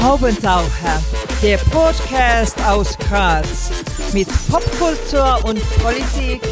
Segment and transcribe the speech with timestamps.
[0.00, 1.02] Haubentaucher,
[1.42, 3.70] der Podcast aus Graz
[4.12, 6.42] mit Popkultur und Politik,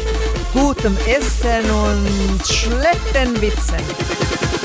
[0.53, 4.56] gutem Essen und schlechten Witzen.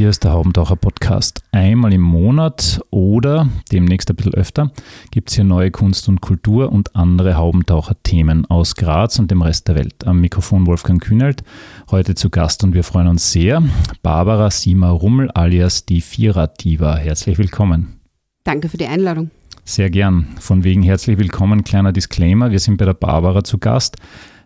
[0.00, 1.42] Hier ist der Haubentaucher Podcast.
[1.52, 4.72] Einmal im Monat oder demnächst ein bisschen öfter
[5.10, 9.68] gibt es hier neue Kunst und Kultur und andere Haubentaucher-Themen aus Graz und dem Rest
[9.68, 10.06] der Welt.
[10.06, 11.42] Am Mikrofon Wolfgang Kühnelt,
[11.90, 13.62] heute zu Gast und wir freuen uns sehr.
[14.02, 16.96] Barbara Sima Rummel alias die Vierer-Diva.
[16.96, 18.00] Herzlich willkommen.
[18.42, 19.30] Danke für die Einladung.
[19.66, 20.28] Sehr gern.
[20.38, 21.62] Von wegen herzlich willkommen.
[21.62, 22.50] Kleiner Disclaimer.
[22.50, 23.98] Wir sind bei der Barbara zu Gast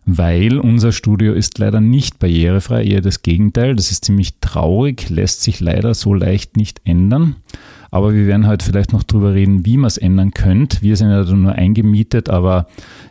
[0.06, 3.74] weil unser Studio ist leider nicht barrierefrei, eher das Gegenteil.
[3.74, 7.36] Das ist ziemlich traurig, lässt sich leider so leicht nicht ändern.
[7.90, 10.82] Aber wir werden heute vielleicht noch darüber reden, wie man es ändern könnte.
[10.82, 12.66] Wir sind ja nur eingemietet, aber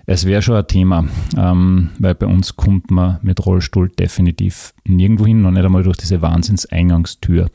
[0.06, 1.06] es wäre schon ein Thema,
[1.38, 5.98] ähm, weil bei uns kommt man mit Rollstuhl definitiv nirgendwo hin, noch nicht einmal durch
[5.98, 7.50] diese Wahnsinnseingangstür.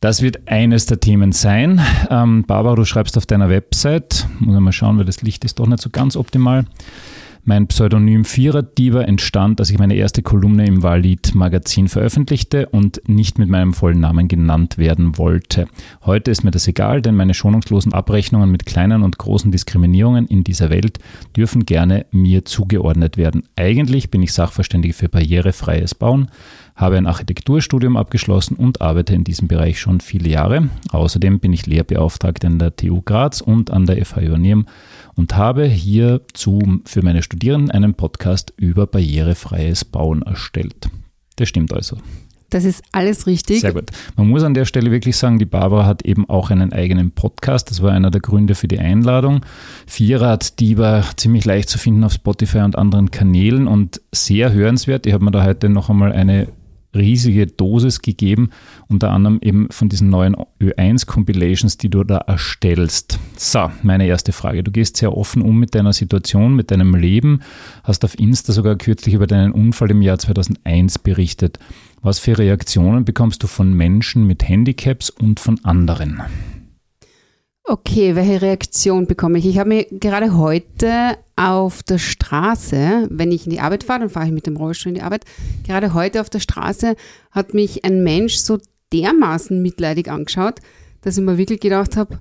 [0.00, 1.80] Das wird eines der Themen sein.
[2.10, 5.68] Ähm, Barbara, du schreibst auf deiner Website, muss mal schauen, weil das Licht ist doch
[5.68, 6.64] nicht so ganz optimal.
[7.44, 13.48] Mein Pseudonym Vierer-Diva entstand, als ich meine erste Kolumne im Valid-Magazin veröffentlichte und nicht mit
[13.48, 15.66] meinem vollen Namen genannt werden wollte.
[16.06, 20.44] Heute ist mir das egal, denn meine schonungslosen Abrechnungen mit kleinen und großen Diskriminierungen in
[20.44, 21.00] dieser Welt
[21.36, 23.42] dürfen gerne mir zugeordnet werden.
[23.56, 26.28] Eigentlich bin ich Sachverständige für barrierefreies Bauen,
[26.76, 30.68] habe ein Architekturstudium abgeschlossen und arbeite in diesem Bereich schon viele Jahre.
[30.92, 34.66] Außerdem bin ich Lehrbeauftragter an der TU Graz und an der FH Joanneum
[35.16, 40.88] und habe hierzu für meine Studierenden einen Podcast über barrierefreies Bauen erstellt.
[41.36, 41.96] Das stimmt also.
[42.52, 43.62] Das ist alles richtig.
[43.62, 43.90] Sehr gut.
[44.16, 47.70] Man muss an der Stelle wirklich sagen, die Barbara hat eben auch einen eigenen Podcast.
[47.70, 49.40] Das war einer der Gründe für die Einladung.
[49.86, 55.06] Vierrad, die war ziemlich leicht zu finden auf Spotify und anderen Kanälen und sehr hörenswert.
[55.06, 56.48] Ich habe mir da heute noch einmal eine
[56.94, 58.50] riesige Dosis gegeben,
[58.88, 63.18] unter anderem eben von diesen neuen Ö1-Compilations, die du da erstellst.
[63.36, 64.62] So, meine erste Frage.
[64.62, 67.40] Du gehst sehr offen um mit deiner Situation, mit deinem Leben,
[67.84, 71.58] hast auf Insta sogar kürzlich über deinen Unfall im Jahr 2001 berichtet.
[72.02, 76.20] Was für Reaktionen bekommst du von Menschen mit Handicaps und von anderen?
[77.64, 79.46] Okay, welche Reaktion bekomme ich?
[79.46, 84.10] Ich habe mir gerade heute auf der Straße, wenn ich in die Arbeit fahre, dann
[84.10, 85.24] fahre ich mit dem Rollstuhl in die Arbeit.
[85.64, 86.96] Gerade heute auf der Straße
[87.30, 88.58] hat mich ein Mensch so
[88.92, 90.58] dermaßen mitleidig angeschaut,
[91.02, 92.20] dass ich mir wirklich gedacht habe,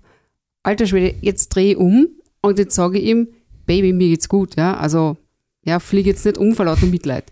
[0.62, 2.08] alter Schwede, jetzt dreh um
[2.42, 3.30] und jetzt sage ich ihm,
[3.66, 5.18] Baby, mir geht's gut, ja, also,
[5.66, 7.26] ja, fliege jetzt nicht um vor lauter Mitleid.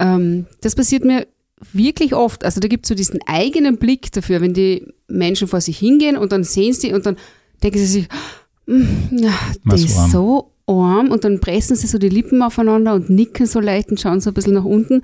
[0.00, 1.26] Ähm, das passiert mir
[1.72, 5.60] wirklich oft, also da gibt es so diesen eigenen Blick dafür, wenn die Menschen vor
[5.60, 7.16] sich hingehen und dann sehen sie und dann
[7.62, 8.08] denken sie sich,
[8.66, 9.26] mm,
[9.64, 13.60] das ist so arm und dann pressen sie so die Lippen aufeinander und nicken so
[13.60, 15.02] leicht und schauen so ein bisschen nach unten.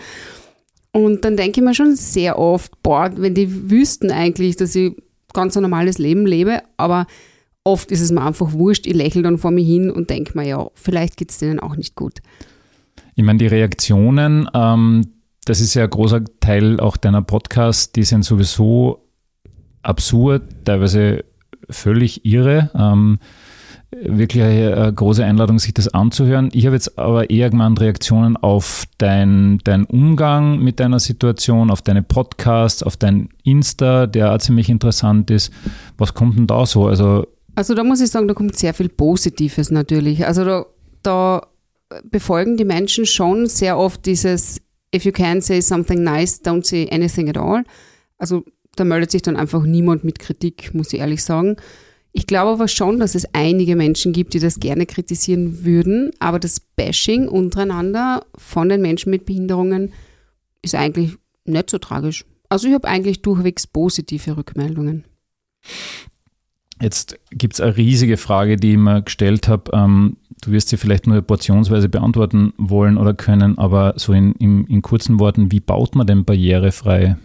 [0.93, 4.95] Und dann denke ich mir schon sehr oft, boah, wenn die wüssten eigentlich, dass ich
[5.33, 7.07] ganz ein normales Leben lebe, aber
[7.65, 10.47] oft ist es mir einfach wurscht, ich lächle dann vor mir hin und denke mir,
[10.47, 12.19] ja, vielleicht geht es denen auch nicht gut.
[13.15, 15.07] Ich meine, die Reaktionen, ähm,
[15.45, 19.09] das ist ja ein großer Teil auch deiner Podcasts, die sind sowieso
[19.83, 21.25] absurd, teilweise
[21.69, 22.71] völlig irre.
[22.75, 23.19] Ähm,
[24.01, 26.49] wirklich eine große Einladung, sich das anzuhören.
[26.53, 31.83] Ich habe jetzt aber eher gemeint Reaktionen auf deinen dein Umgang mit deiner Situation, auf
[31.83, 35.53] deine Podcasts, auf dein Insta, der auch ziemlich interessant ist.
[35.99, 36.87] Was kommt denn da so?
[36.87, 40.27] Also, also da muss ich sagen, da kommt sehr viel Positives natürlich.
[40.27, 40.67] Also da,
[41.03, 41.47] da
[42.11, 44.63] befolgen die Menschen schon sehr oft dieses
[44.95, 47.65] if you can say something nice, don't say anything at all.
[48.19, 48.45] Also
[48.77, 51.57] da meldet sich dann einfach niemand mit Kritik, muss ich ehrlich sagen.
[52.13, 56.39] Ich glaube aber schon, dass es einige Menschen gibt, die das gerne kritisieren würden, aber
[56.39, 59.93] das Bashing untereinander von den Menschen mit Behinderungen
[60.61, 62.25] ist eigentlich nicht so tragisch.
[62.51, 65.05] Also ich habe eigentlich durchwegs positive Rückmeldungen.
[66.83, 69.71] Jetzt gibt es eine riesige Frage, die ich mir gestellt habe.
[69.73, 74.67] Ähm, du wirst sie vielleicht nur portionsweise beantworten wollen oder können, aber so in, in,
[74.67, 77.17] in kurzen Worten, wie baut man denn barrierefrei?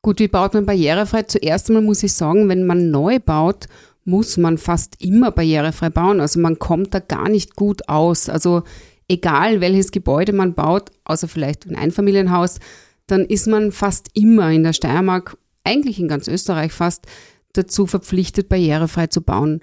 [0.00, 1.24] Gut, wie baut man barrierefrei?
[1.24, 3.68] Zuerst einmal muss ich sagen, wenn man neu baut,
[4.04, 6.20] muss man fast immer barrierefrei bauen.
[6.20, 8.28] Also man kommt da gar nicht gut aus.
[8.28, 8.62] Also
[9.08, 12.58] egal welches Gebäude man baut, außer vielleicht ein Einfamilienhaus,
[13.06, 17.06] dann ist man fast immer in der Steiermark, eigentlich in ganz Österreich fast,
[17.52, 19.60] dazu verpflichtet, barrierefrei zu bauen.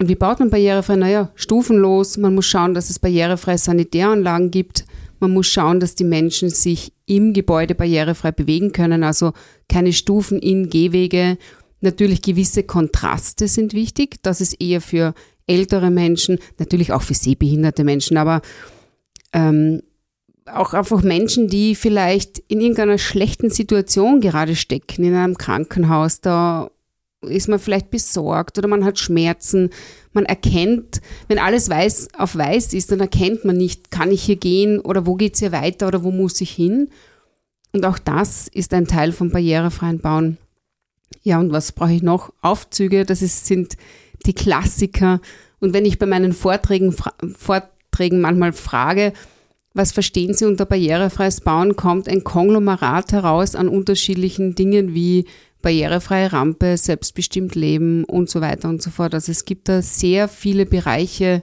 [0.00, 0.96] Und wie baut man barrierefrei?
[0.96, 2.16] Naja, stufenlos.
[2.18, 4.84] Man muss schauen, dass es barrierefreie Sanitäranlagen gibt.
[5.18, 9.32] Man muss schauen, dass die Menschen sich im Gebäude barrierefrei bewegen können, also
[9.68, 11.36] keine Stufen in Gehwege.
[11.80, 14.22] Natürlich gewisse Kontraste sind wichtig.
[14.22, 15.14] Das ist eher für
[15.46, 18.42] ältere Menschen, natürlich auch für sehbehinderte Menschen, aber
[19.32, 19.82] Ähm,
[20.46, 26.70] auch einfach Menschen, die vielleicht in irgendeiner schlechten Situation gerade stecken, in einem Krankenhaus, da
[27.22, 29.70] ist man vielleicht besorgt oder man hat Schmerzen.
[30.12, 34.36] Man erkennt, wenn alles weiß auf weiß ist, dann erkennt man nicht, kann ich hier
[34.36, 36.88] gehen oder wo geht es hier weiter oder wo muss ich hin.
[37.72, 40.38] Und auch das ist ein Teil vom barrierefreien Bauen.
[41.22, 42.32] Ja, und was brauche ich noch?
[42.40, 43.76] Aufzüge, das ist, sind
[44.26, 45.20] die Klassiker.
[45.60, 46.94] Und wenn ich bei meinen Vorträgen,
[47.36, 49.12] Vorträgen manchmal frage,
[49.74, 55.26] was verstehen Sie unter barrierefreies Bauen, kommt ein Konglomerat heraus an unterschiedlichen Dingen wie
[55.62, 59.14] barrierefreie Rampe, selbstbestimmt leben und so weiter und so fort.
[59.14, 61.42] Also es gibt da sehr viele Bereiche,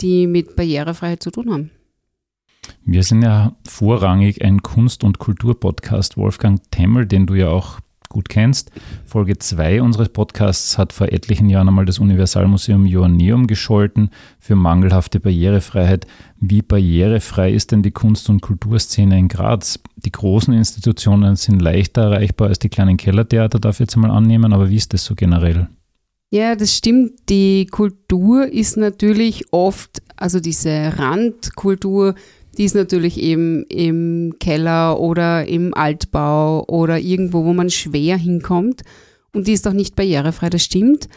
[0.00, 1.70] die mit Barrierefreiheit zu tun haben.
[2.84, 6.16] Wir sind ja vorrangig ein Kunst- und Kulturpodcast.
[6.16, 7.80] Wolfgang Temmel, den du ja auch
[8.10, 8.70] gut kennst.
[9.06, 15.20] Folge 2 unseres Podcasts hat vor etlichen Jahren einmal das Universalmuseum Joanneum gescholten für mangelhafte
[15.20, 16.06] Barrierefreiheit.
[16.38, 19.78] Wie barrierefrei ist denn die Kunst- und Kulturszene in Graz?
[19.96, 24.52] Die großen Institutionen sind leichter erreichbar als die kleinen Kellertheater, darf ich jetzt einmal annehmen,
[24.52, 25.68] aber wie ist das so generell?
[26.32, 27.28] Ja, das stimmt.
[27.28, 32.14] Die Kultur ist natürlich oft, also diese Randkultur,
[32.56, 38.82] die ist natürlich eben im Keller oder im Altbau oder irgendwo, wo man schwer hinkommt.
[39.32, 41.08] Und die ist auch nicht barrierefrei, das stimmt.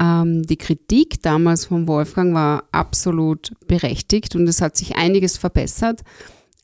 [0.00, 6.02] Ähm, die Kritik damals von Wolfgang war absolut berechtigt und es hat sich einiges verbessert.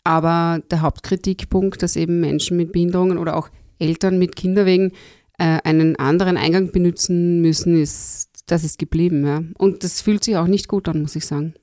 [0.04, 4.92] Aber der Hauptkritikpunkt, dass eben Menschen mit Behinderungen oder auch Eltern mit Kinderwegen
[5.38, 9.26] äh, einen anderen Eingang benutzen müssen, ist, das ist geblieben.
[9.26, 9.42] Ja.
[9.58, 11.54] Und das fühlt sich auch nicht gut an, muss ich sagen.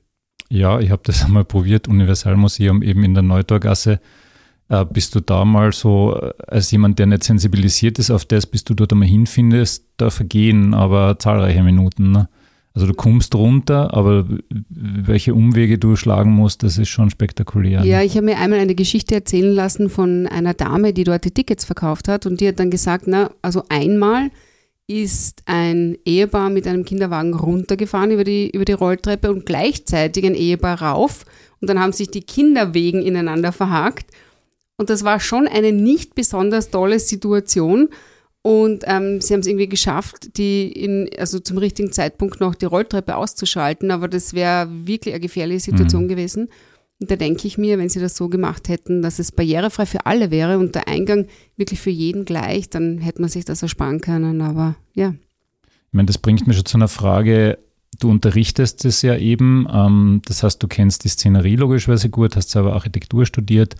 [0.52, 4.00] Ja, ich habe das einmal probiert, Universalmuseum eben in der Neutorgasse.
[4.68, 8.46] Äh, bist du da mal so, äh, als jemand, der nicht sensibilisiert ist auf das,
[8.46, 12.12] bis du dort einmal hinfindest, da vergehen aber zahlreiche Minuten.
[12.12, 12.28] Ne?
[12.74, 14.26] Also du kommst runter, aber
[14.68, 17.84] welche Umwege du schlagen musst, das ist schon spektakulär.
[17.84, 21.30] Ja, ich habe mir einmal eine Geschichte erzählen lassen von einer Dame, die dort die
[21.30, 24.30] Tickets verkauft hat und die hat dann gesagt, na, also einmal
[25.00, 30.34] ist ein Ehepaar mit einem Kinderwagen runtergefahren über die, über die Rolltreppe und gleichzeitig ein
[30.34, 31.24] Ehepaar rauf.
[31.60, 34.10] Und dann haben sich die Kinderwegen ineinander verhakt.
[34.76, 37.88] Und das war schon eine nicht besonders tolle Situation.
[38.42, 42.66] Und ähm, sie haben es irgendwie geschafft, die in, also zum richtigen Zeitpunkt noch die
[42.66, 43.90] Rolltreppe auszuschalten.
[43.90, 46.08] Aber das wäre wirklich eine gefährliche Situation mhm.
[46.08, 46.48] gewesen.
[47.02, 50.06] Und da denke ich mir, wenn sie das so gemacht hätten, dass es barrierefrei für
[50.06, 51.26] alle wäre und der Eingang
[51.56, 54.40] wirklich für jeden gleich, dann hätte man sich das ersparen können.
[54.40, 55.08] Aber ja.
[55.10, 57.58] Ich meine, das bringt mich schon zu einer Frage.
[57.98, 59.66] Du unterrichtest es ja eben.
[59.68, 63.74] Ähm, das heißt, du kennst die Szenerie logischerweise gut, hast selber Architektur studiert.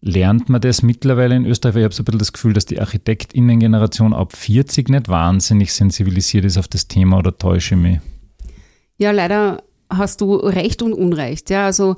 [0.00, 1.74] Lernt man das mittlerweile in Österreich?
[1.74, 6.44] Ich habe so ein bisschen das Gefühl, dass die ArchitektInnen-Generation ab 40 nicht wahnsinnig sensibilisiert
[6.44, 7.98] ist auf das Thema oder täusche ich mich?
[8.96, 9.64] Ja, leider
[9.98, 11.50] hast du recht und unrecht.
[11.50, 11.96] Ja, also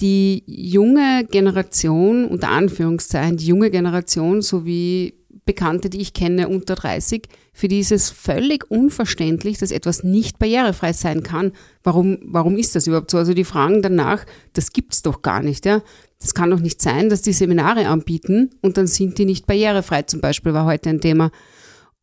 [0.00, 5.14] die junge Generation, unter Anführungszeichen, die junge Generation sowie
[5.46, 10.40] Bekannte, die ich kenne, unter 30, für die ist es völlig unverständlich, dass etwas nicht
[10.40, 11.52] barrierefrei sein kann.
[11.84, 13.16] Warum, warum ist das überhaupt so?
[13.16, 15.82] Also die fragen danach, das gibt's doch gar nicht, ja.
[16.18, 20.02] Das kann doch nicht sein, dass die Seminare anbieten und dann sind die nicht barrierefrei,
[20.02, 21.30] zum Beispiel, war heute ein Thema.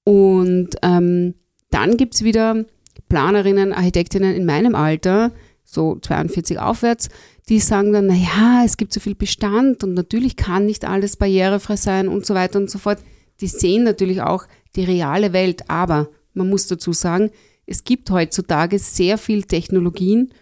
[0.05, 1.33] Und ähm,
[1.69, 2.65] dann gibt's wieder
[3.09, 5.31] Planerinnen, Architektinnen in meinem Alter,
[5.63, 7.09] so 42 aufwärts,
[7.49, 11.17] die sagen dann, na ja, es gibt so viel Bestand und natürlich kann nicht alles
[11.17, 12.99] barrierefrei sein und so weiter und so fort.
[13.41, 14.45] Die sehen natürlich auch
[14.75, 17.31] die reale Welt, aber man muss dazu sagen,
[17.65, 20.33] es gibt heutzutage sehr viel Technologien,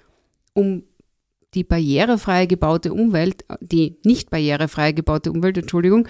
[0.53, 0.83] um
[1.53, 6.07] die barrierefrei gebaute Umwelt, die nicht barrierefrei gebaute Umwelt, Entschuldigung,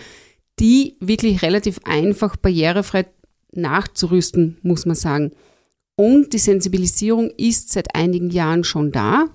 [0.59, 3.07] die wirklich relativ einfach barrierefrei
[3.53, 5.31] nachzurüsten, muss man sagen.
[5.95, 9.27] Und die Sensibilisierung ist seit einigen Jahren schon da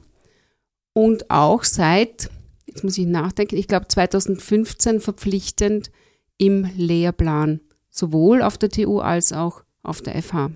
[0.97, 2.31] und auch seit,
[2.65, 5.91] jetzt muss ich nachdenken, ich glaube 2015 verpflichtend
[6.39, 7.61] im Lehrplan,
[7.91, 10.53] sowohl auf der TU als auch auf der FH.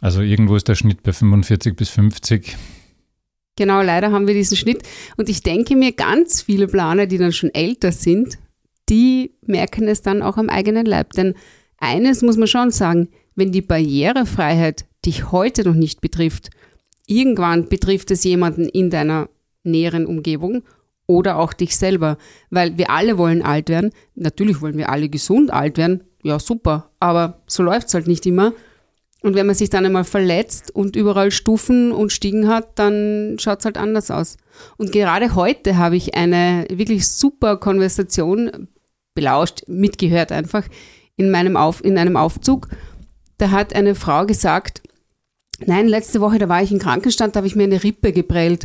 [0.00, 2.56] Also irgendwo ist der Schnitt bei 45 bis 50.
[3.56, 4.84] Genau, leider haben wir diesen Schnitt.
[5.18, 8.38] Und ich denke mir, ganz viele Planer, die dann schon älter sind,
[8.88, 11.12] die merken es dann auch am eigenen Leib.
[11.12, 11.34] Denn
[11.76, 16.48] eines muss man schon sagen, wenn die Barrierefreiheit dich heute noch nicht betrifft,
[17.06, 19.28] Irgendwann betrifft es jemanden in deiner
[19.62, 20.62] näheren Umgebung
[21.06, 22.18] oder auch dich selber,
[22.50, 23.90] weil wir alle wollen alt werden.
[24.14, 26.04] Natürlich wollen wir alle gesund alt werden.
[26.22, 26.90] Ja, super.
[26.98, 28.52] Aber so läuft es halt nicht immer.
[29.22, 33.60] Und wenn man sich dann einmal verletzt und überall Stufen und Stiegen hat, dann schaut
[33.60, 34.36] es halt anders aus.
[34.76, 38.68] Und gerade heute habe ich eine wirklich super Konversation
[39.14, 40.64] belauscht, mitgehört einfach
[41.16, 42.68] in meinem Auf, in einem Aufzug.
[43.38, 44.82] Da hat eine Frau gesagt,
[45.64, 48.64] Nein, letzte Woche, da war ich im Krankenstand, da habe ich mir eine Rippe geprellt.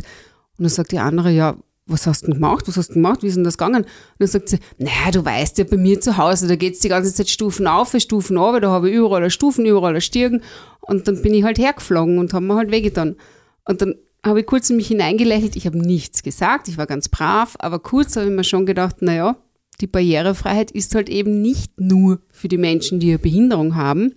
[0.58, 1.56] Und dann sagt die andere, ja,
[1.86, 2.68] was hast du gemacht?
[2.68, 3.22] Was hast du gemacht?
[3.22, 3.82] Wie ist denn das gegangen?
[3.82, 6.88] Und dann sagt sie, naja, du weißt ja, bei mir zu Hause, da geht's die
[6.88, 10.42] ganze Zeit Stufen auf, Stufen runter, da habe ich überall Stufen, überall Stirn.
[10.80, 13.16] Und dann bin ich halt hergeflogen und habe mir halt wehgetan.
[13.64, 13.94] Und dann
[14.24, 15.56] habe ich kurz in mich hineingelächelt.
[15.56, 19.02] Ich habe nichts gesagt, ich war ganz brav, aber kurz habe ich mir schon gedacht,
[19.02, 19.36] naja,
[19.80, 24.14] die Barrierefreiheit ist halt eben nicht nur für die Menschen, die eine Behinderung haben,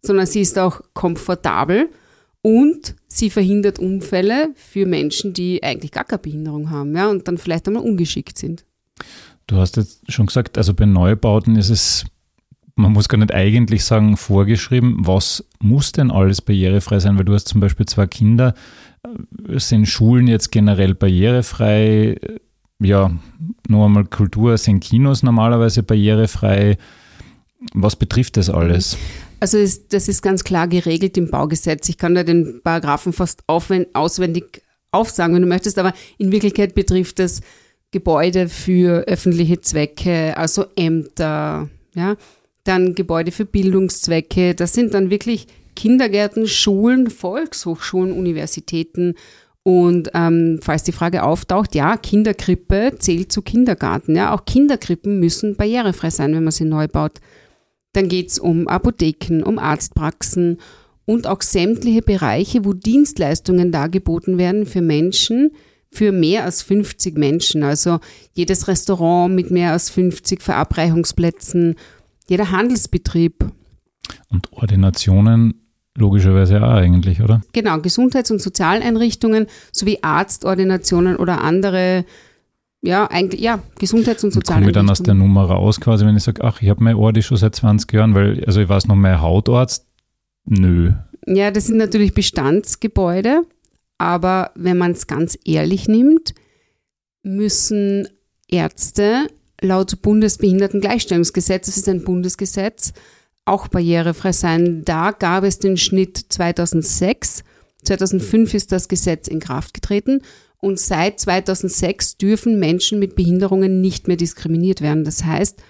[0.00, 1.90] sondern sie ist auch komfortabel
[2.42, 7.38] und sie verhindert Unfälle für Menschen, die eigentlich gar keine Behinderung haben ja, und dann
[7.38, 8.64] vielleicht einmal ungeschickt sind.
[9.46, 12.04] Du hast jetzt schon gesagt, also bei Neubauten ist es,
[12.74, 17.34] man muss gar nicht eigentlich sagen, vorgeschrieben, was muss denn alles barrierefrei sein, weil du
[17.34, 18.54] hast zum Beispiel zwei Kinder,
[19.48, 22.16] sind Schulen jetzt generell barrierefrei?
[22.80, 23.10] Ja,
[23.68, 26.78] nur einmal Kultur, sind Kinos normalerweise barrierefrei?
[27.74, 28.96] Was betrifft das alles?
[29.42, 31.88] Also ist, das ist ganz klar geregelt im Baugesetz.
[31.88, 37.18] Ich kann da den Paragraphen fast auswendig aufsagen, wenn du möchtest, aber in Wirklichkeit betrifft
[37.18, 37.40] das
[37.90, 42.14] Gebäude für öffentliche Zwecke, also Ämter, ja,
[42.62, 44.54] dann Gebäude für Bildungszwecke.
[44.54, 49.16] Das sind dann wirklich Kindergärten, Schulen, Volkshochschulen, Universitäten.
[49.64, 54.14] Und ähm, falls die Frage auftaucht, ja, Kinderkrippe zählt zu Kindergarten.
[54.14, 57.18] Ja, auch Kinderkrippen müssen barrierefrei sein, wenn man sie neu baut.
[57.92, 60.58] Dann geht's um Apotheken, um Arztpraxen
[61.04, 65.50] und auch sämtliche Bereiche, wo Dienstleistungen dargeboten werden für Menschen,
[65.90, 67.62] für mehr als 50 Menschen.
[67.62, 68.00] Also
[68.32, 71.76] jedes Restaurant mit mehr als 50 Verabreichungsplätzen,
[72.28, 73.44] jeder Handelsbetrieb.
[74.30, 75.54] Und Ordinationen
[75.96, 77.42] logischerweise auch eigentlich, oder?
[77.52, 82.04] Genau, Gesundheits- und Sozialeinrichtungen sowie Arztordinationen oder andere
[82.82, 84.86] ja, eigentlich, ja, Gesundheits- und Sozialeinrichtungen.
[84.86, 86.96] Komme ich dann aus der Nummer raus, quasi, wenn ich sage, ach, ich habe mein
[86.96, 89.86] Ordi schon seit 20 Jahren, weil, also ich weiß noch, mein Hautarzt,
[90.44, 90.92] nö.
[91.26, 93.42] Ja, das sind natürlich Bestandsgebäude,
[93.98, 96.34] aber wenn man es ganz ehrlich nimmt,
[97.22, 98.08] müssen
[98.48, 99.28] Ärzte
[99.60, 102.92] laut Bundesbehindertengleichstellungsgesetz, das ist ein Bundesgesetz,
[103.44, 104.84] auch barrierefrei sein.
[104.84, 107.44] Da gab es den Schnitt 2006.
[107.84, 110.20] 2005 ist das Gesetz in Kraft getreten
[110.62, 115.02] und seit 2006 dürfen Menschen mit Behinderungen nicht mehr diskriminiert werden.
[115.02, 115.60] Das heißt,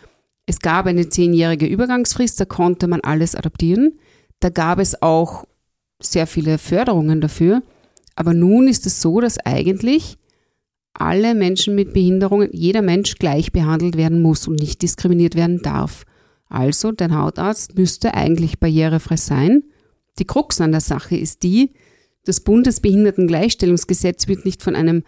[0.44, 3.99] es gab eine zehnjährige Übergangsfrist, da konnte man alles adaptieren.
[4.40, 5.46] Da gab es auch
[6.02, 7.62] sehr viele Förderungen dafür.
[8.16, 10.18] Aber nun ist es so, dass eigentlich
[10.92, 16.04] alle Menschen mit Behinderungen, jeder Mensch gleich behandelt werden muss und nicht diskriminiert werden darf.
[16.50, 19.64] Also, dein Hautarzt müsste eigentlich barrierefrei sein.
[20.18, 21.72] Die Krux an der Sache ist die,
[22.24, 25.02] das Bundesbehindertengleichstellungsgesetz wird nicht von einem,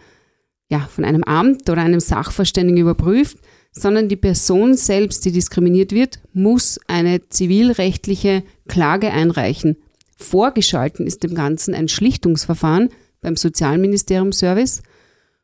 [0.69, 3.37] ja, von einem Amt oder einem Sachverständigen überprüft,
[3.71, 9.77] sondern die Person selbst, die diskriminiert wird, muss eine zivilrechtliche Klage einreichen.
[10.17, 12.89] Vorgeschalten ist dem Ganzen ein Schlichtungsverfahren
[13.21, 14.81] beim Sozialministerium Service.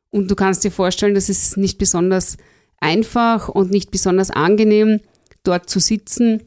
[0.10, 2.38] Und du kannst dir vorstellen, das ist nicht besonders
[2.80, 5.02] einfach und nicht besonders angenehm,
[5.44, 6.44] dort zu sitzen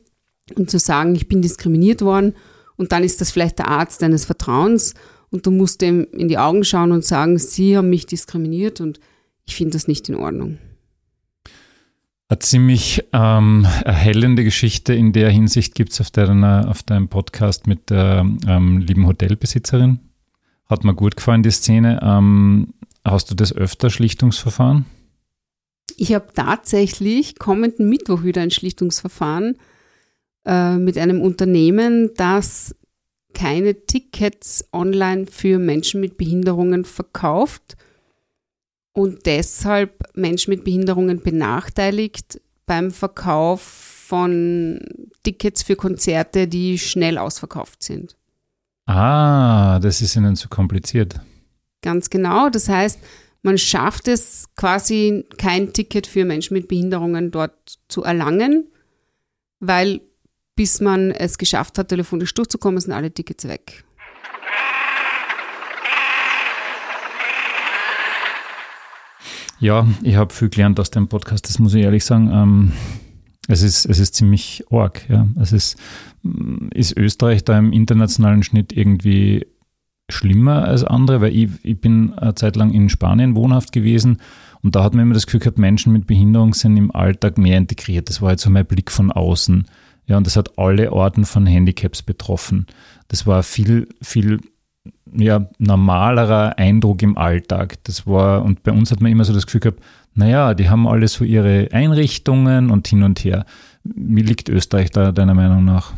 [0.55, 2.35] und zu sagen, ich bin diskriminiert worden
[2.77, 4.95] und dann ist das vielleicht der Arzt deines Vertrauens
[5.35, 9.01] und du musst ihm in die Augen schauen und sagen, sie haben mich diskriminiert und
[9.45, 10.59] ich finde das nicht in Ordnung.
[12.29, 17.91] Eine ziemlich ähm, erhellende Geschichte in der Hinsicht gibt es auf, auf deinem Podcast mit
[17.91, 19.99] der ähm, lieben Hotelbesitzerin.
[20.67, 21.99] Hat mir gut gefallen, die Szene.
[22.01, 22.69] Ähm,
[23.05, 24.87] hast du das öfter, Schlichtungsverfahren?
[25.97, 29.59] Ich habe tatsächlich kommenden Mittwoch wieder ein Schlichtungsverfahren
[30.47, 32.77] äh, mit einem Unternehmen, das
[33.35, 37.77] keine Tickets online für Menschen mit Behinderungen verkauft
[38.93, 44.81] und deshalb Menschen mit Behinderungen benachteiligt beim Verkauf von
[45.23, 48.17] Tickets für Konzerte, die schnell ausverkauft sind.
[48.87, 51.21] Ah, das ist ihnen zu kompliziert.
[51.83, 52.49] Ganz genau.
[52.51, 53.01] Das heißt,
[53.43, 58.69] man schafft es quasi kein Ticket für Menschen mit Behinderungen dort zu erlangen,
[59.61, 60.01] weil
[60.57, 63.85] bis man es geschafft hat, telefonisch durchzukommen, sind alle Tickets weg.
[69.61, 72.31] Ja, ich habe viel gelernt aus dem Podcast, das muss ich ehrlich sagen.
[72.33, 72.73] Ähm,
[73.49, 75.09] es, ist, es ist ziemlich arg.
[75.09, 75.27] Ja.
[75.41, 75.79] Es ist,
[76.75, 79.47] ist Österreich da im internationalen Schnitt irgendwie
[80.11, 84.19] schlimmer als andere, weil ich, ich bin eine Zeit lang in Spanien wohnhaft gewesen
[84.63, 87.57] und da hat man immer das Gefühl gehabt, Menschen mit Behinderung sind im Alltag mehr
[87.59, 88.09] integriert.
[88.09, 89.67] Das war jetzt so mein Blick von außen.
[90.07, 92.67] Ja, und das hat alle Orten von Handicaps betroffen.
[93.09, 94.41] Das war viel, viel
[95.17, 97.83] ja, normalerer Eindruck im Alltag.
[97.85, 99.83] Das war, und bei uns hat man immer so das Gefühl gehabt,
[100.15, 103.47] naja, die haben alle so ihre Einrichtungen und hin und her.
[103.83, 105.93] Wie liegt Österreich da deiner Meinung nach?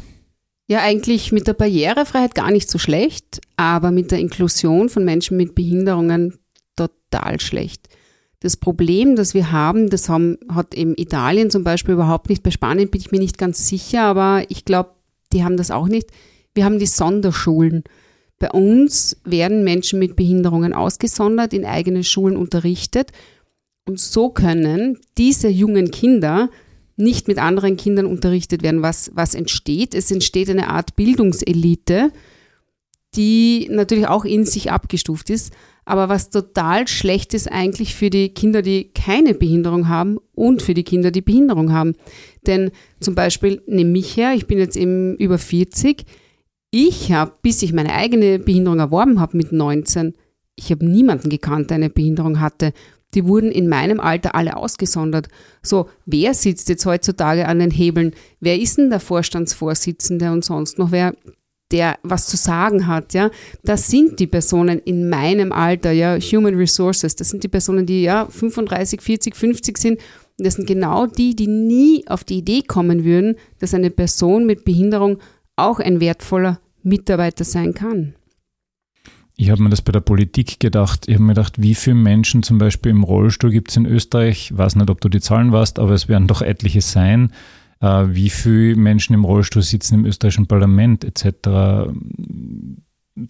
[0.69, 5.37] Ja, eigentlich mit der Barrierefreiheit gar nicht so schlecht, aber mit der Inklusion von Menschen
[5.37, 6.35] mit Behinderungen
[6.75, 7.89] total schlecht.
[8.47, 12.45] Das Problem, das wir haben, das haben, hat eben Italien zum Beispiel überhaupt nicht.
[12.45, 14.91] Bei Spanien bin ich mir nicht ganz sicher, aber ich glaube,
[15.33, 16.13] die haben das auch nicht.
[16.55, 17.83] Wir haben die Sonderschulen.
[18.39, 23.11] Bei uns werden Menschen mit Behinderungen ausgesondert, in eigenen Schulen unterrichtet.
[23.85, 26.49] Und so können diese jungen Kinder
[26.95, 28.81] nicht mit anderen Kindern unterrichtet werden.
[28.81, 29.93] Was, was entsteht?
[29.93, 32.13] Es entsteht eine Art Bildungselite,
[33.17, 35.53] die natürlich auch in sich abgestuft ist,
[35.87, 40.75] aber was total schlecht ist eigentlich für die Kinder, die keine Behinderung haben und für
[40.75, 41.95] die Kinder, die Behinderung haben.
[42.47, 46.05] Denn zum Beispiel, nehme mich her, ich bin jetzt eben über 40,
[46.73, 50.15] ich habe, bis ich meine eigene Behinderung erworben habe mit 19,
[50.57, 52.73] ich habe niemanden gekannt, der eine Behinderung hatte.
[53.15, 55.29] Die wurden in meinem Alter alle ausgesondert.
[55.63, 58.13] So, wer sitzt jetzt heutzutage an den Hebeln?
[58.41, 61.15] Wer ist denn der Vorstandsvorsitzende und sonst noch wer?
[61.73, 63.31] Der was zu sagen hat, ja,
[63.65, 68.03] das sind die Personen in meinem Alter, ja, Human Resources, das sind die Personen, die
[68.03, 70.01] ja 35, 40, 50 sind.
[70.39, 74.47] Und das sind genau die, die nie auf die Idee kommen würden, dass eine Person
[74.47, 75.19] mit Behinderung
[75.57, 78.15] auch ein wertvoller Mitarbeiter sein kann.
[79.39, 81.09] Ich habe mir das bei der Politik gedacht.
[81.09, 84.51] Ich habe mir gedacht, wie viele Menschen zum Beispiel im Rollstuhl gibt es in Österreich?
[84.51, 87.33] Ich weiß nicht, ob du die Zahlen weißt, aber es werden doch etliche sein
[87.81, 91.91] wie viele Menschen im Rollstuhl sitzen im österreichischen Parlament etc.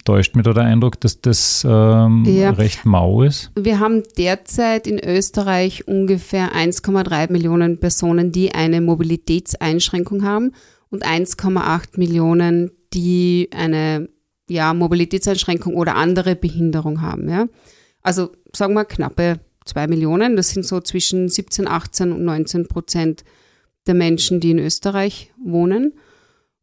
[0.03, 2.51] Täuscht mir da der Eindruck, dass das ähm, ja.
[2.51, 3.51] recht mau ist?
[3.55, 10.51] Wir haben derzeit in Österreich ungefähr 1,3 Millionen Personen, die eine Mobilitätseinschränkung haben
[10.89, 14.09] und 1,8 Millionen, die eine
[14.49, 17.29] ja, Mobilitätseinschränkung oder andere Behinderung haben.
[17.29, 17.47] Ja?
[18.01, 23.23] Also sagen wir knappe 2 Millionen, das sind so zwischen 17, 18 und 19 Prozent
[23.87, 25.93] der Menschen, die in Österreich wohnen.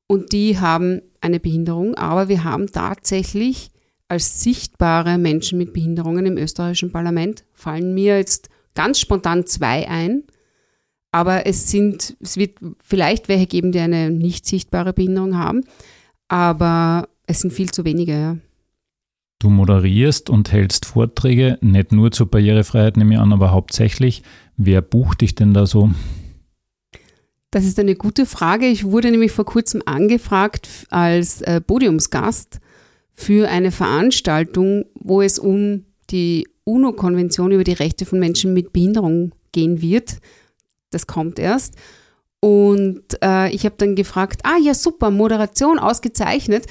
[0.06, 3.70] Und die haben eine Behinderung, aber wir haben tatsächlich
[4.08, 10.24] als sichtbare Menschen mit Behinderungen im österreichischen Parlament, fallen mir jetzt ganz spontan zwei ein.
[11.10, 15.62] Aber es sind, es wird vielleicht welche geben, die eine nicht sichtbare Behinderung haben,
[16.28, 18.36] aber es sind viel zu wenige, ja.
[19.38, 24.22] Du moderierst und hältst Vorträge, nicht nur zur Barrierefreiheit, nehme ich an, aber hauptsächlich.
[24.56, 25.90] Wer bucht dich denn da so?
[27.54, 28.66] Das ist eine gute Frage.
[28.66, 32.58] Ich wurde nämlich vor kurzem angefragt als äh, Podiumsgast
[33.12, 39.36] für eine Veranstaltung, wo es um die UNO-Konvention über die Rechte von Menschen mit Behinderung
[39.52, 40.16] gehen wird.
[40.90, 41.76] Das kommt erst.
[42.40, 46.66] Und äh, ich habe dann gefragt, ah ja, super, Moderation ausgezeichnet.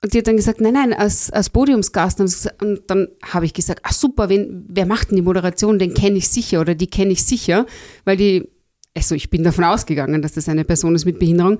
[0.00, 2.20] Und die hat dann gesagt, nein, nein, als, als Podiumsgast.
[2.20, 5.80] Und dann habe ich gesagt, ah super, wen, wer macht denn die Moderation?
[5.80, 7.66] Den kenne ich sicher oder die kenne ich sicher,
[8.04, 8.53] weil die
[8.96, 11.58] also ich bin davon ausgegangen, dass das eine Person ist mit Behinderung.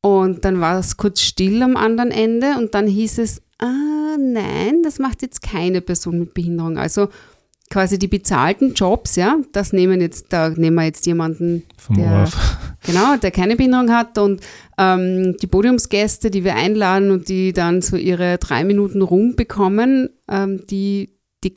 [0.00, 4.82] Und dann war es kurz still am anderen Ende und dann hieß es, ah nein,
[4.82, 6.76] das macht jetzt keine Person mit Behinderung.
[6.76, 7.08] Also
[7.70, 12.28] quasi die bezahlten Jobs, ja, das nehmen jetzt, da nehmen wir jetzt jemanden, Vom der,
[12.86, 14.42] genau, der keine Behinderung hat und
[14.78, 20.10] ähm, die Podiumsgäste, die wir einladen und die dann so ihre drei Minuten Ruhm bekommen,
[20.28, 21.54] ähm, die, die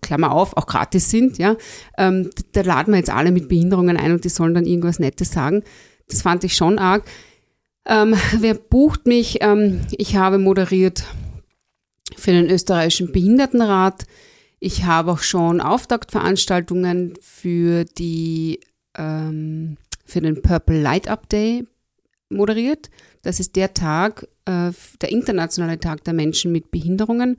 [0.00, 1.56] Klammer auf, auch gratis sind, ja,
[1.98, 5.32] ähm, da laden wir jetzt alle mit Behinderungen ein und die sollen dann irgendwas Nettes
[5.32, 5.62] sagen.
[6.08, 7.04] Das fand ich schon arg.
[7.86, 9.38] Ähm, wer bucht mich?
[9.40, 11.04] Ähm, ich habe moderiert
[12.16, 14.04] für den österreichischen Behindertenrat.
[14.58, 18.60] Ich habe auch schon Auftaktveranstaltungen für die
[18.96, 21.64] ähm, für den Purple Light Up Day
[22.28, 22.90] moderiert.
[23.22, 27.38] Das ist der Tag, äh, der internationale Tag der Menschen mit Behinderungen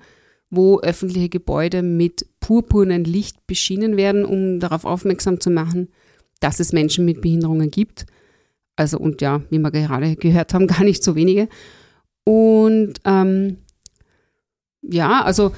[0.52, 5.88] wo öffentliche Gebäude mit purpurnem Licht beschienen werden, um darauf aufmerksam zu machen,
[6.42, 8.06] dass es Menschen mit Behinderungen gibt.
[8.76, 11.48] Also und ja, wie wir gerade gehört haben, gar nicht so wenige.
[12.26, 13.58] Und ähm,
[14.82, 15.54] ja, also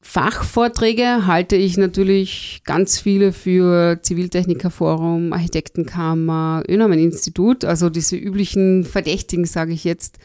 [0.00, 9.72] Fachvorträge halte ich natürlich ganz viele für Ziviltechnikerforum, Architektenkammer, Önamen-Institut, also diese üblichen Verdächtigen, sage
[9.72, 10.18] ich jetzt.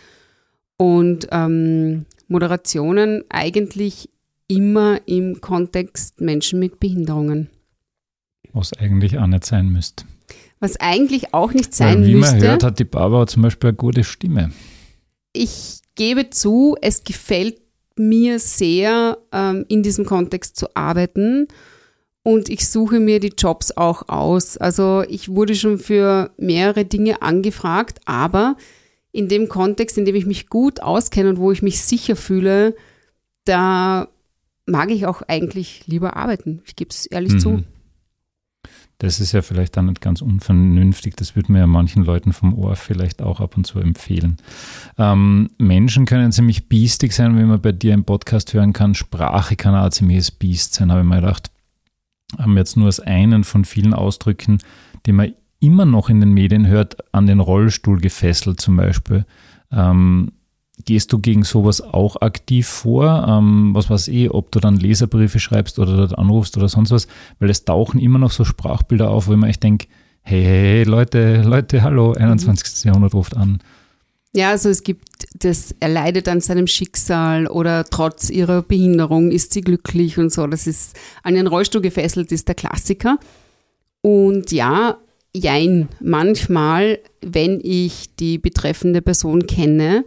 [0.77, 4.09] Und ähm, Moderationen eigentlich
[4.47, 7.49] immer im Kontext Menschen mit Behinderungen.
[8.53, 10.05] Was eigentlich auch nicht sein müsste.
[10.59, 12.37] Was eigentlich auch nicht sein Weil, wie müsste.
[12.37, 14.51] Wie man hört, hat die Barbara zum Beispiel eine gute Stimme.
[15.33, 17.59] Ich gebe zu, es gefällt
[17.97, 21.47] mir sehr, ähm, in diesem Kontext zu arbeiten.
[22.23, 24.57] Und ich suche mir die Jobs auch aus.
[24.57, 28.57] Also ich wurde schon für mehrere Dinge angefragt, aber
[29.15, 32.75] in dem Kontext, in dem ich mich gut auskenne und wo ich mich sicher fühle,
[33.45, 34.09] da
[34.65, 36.61] mag ich auch eigentlich lieber arbeiten.
[36.65, 37.39] Ich gebe es ehrlich mhm.
[37.39, 37.63] zu.
[38.97, 41.15] Das ist ja vielleicht dann nicht ganz unvernünftig.
[41.15, 44.37] Das würde mir ja manchen Leuten vom Ohr vielleicht auch ab und zu empfehlen.
[44.97, 48.95] Ähm, Menschen können ziemlich biestig sein, wie man bei dir im Podcast hören kann.
[48.95, 51.51] Sprache kann auch ziemliches Biest sein, habe ich mir gedacht.
[52.37, 54.57] haben wir jetzt nur als einen von vielen Ausdrücken,
[55.05, 55.33] die man
[55.65, 59.25] immer noch in den Medien hört, an den Rollstuhl gefesselt zum Beispiel.
[59.71, 60.31] Ähm,
[60.83, 63.25] gehst du gegen sowas auch aktiv vor?
[63.27, 67.07] Ähm, was weiß ich, ob du dann Leserbriefe schreibst oder dort anrufst oder sonst was?
[67.39, 69.87] Weil es tauchen immer noch so Sprachbilder auf, wo ich mir echt denke,
[70.21, 72.85] hey, hey, hey, Leute, Leute, hallo, 21.
[72.85, 72.89] Mhm.
[72.89, 73.59] Jahrhundert ruft an.
[74.33, 75.07] Ja, also es gibt
[75.39, 80.45] das, er leidet an seinem Schicksal oder trotz ihrer Behinderung ist sie glücklich und so.
[80.45, 83.17] Das ist an den Rollstuhl gefesselt, ist der Klassiker.
[84.01, 84.97] Und ja,
[85.35, 90.05] jein, manchmal, wenn ich die betreffende Person kenne,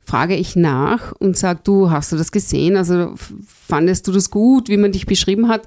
[0.00, 2.76] frage ich nach und sage, du, hast du das gesehen?
[2.76, 3.14] Also
[3.46, 5.66] fandest du das gut, wie man dich beschrieben hat?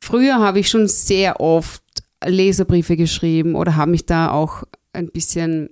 [0.00, 1.82] Früher habe ich schon sehr oft
[2.24, 5.70] Leserbriefe geschrieben oder habe mich da auch ein bisschen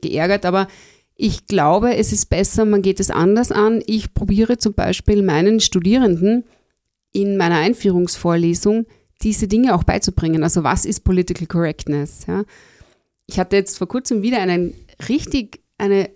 [0.00, 0.68] geärgert, aber
[1.16, 3.82] ich glaube, es ist besser, man geht es anders an.
[3.86, 6.44] Ich probiere zum Beispiel meinen Studierenden
[7.12, 8.86] in meiner Einführungsvorlesung
[9.22, 10.42] diese Dinge auch beizubringen.
[10.42, 12.26] Also was ist Political Correctness?
[12.26, 12.44] Ja?
[13.26, 14.74] Ich hatte jetzt vor kurzem wieder einen
[15.08, 16.10] richtig, eine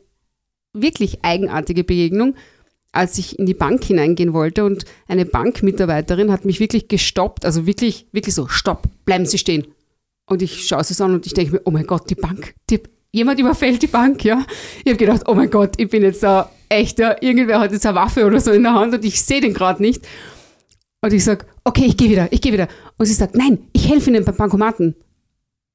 [0.73, 2.35] wirklich eigenartige Begegnung,
[2.93, 7.67] als ich in die Bank hineingehen wollte und eine Bankmitarbeiterin hat mich wirklich gestoppt, also
[7.67, 9.67] wirklich, wirklich so, stopp, bleiben Sie stehen.
[10.27, 12.83] Und ich schaue es an und ich denke mir, oh mein Gott, die Bank, die,
[13.13, 14.45] jemand überfällt die Bank, ja.
[14.85, 17.87] Ich habe gedacht, oh mein Gott, ich bin jetzt da echt, ja, irgendwer hat jetzt
[17.87, 20.07] eine Waffe oder so in der Hand und ich sehe den gerade nicht.
[21.01, 22.69] Und ich sage, okay, ich gehe wieder, ich gehe wieder.
[22.97, 24.95] Und sie sagt, nein, ich helfe Ihnen beim Bankomaten.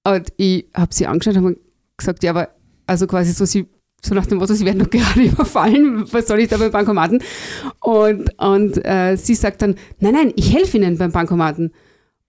[0.04, 1.58] Und ich habe sie angeschaut und
[1.96, 2.50] gesagt, ja, aber
[2.88, 3.68] also quasi so, sie
[4.02, 7.22] so nach dem Motto, sie werden doch gerade überfallen, was soll ich da beim Bankomaten?
[7.80, 11.72] Und, und äh, sie sagt dann, nein, nein, ich helfe Ihnen beim Bankomaten.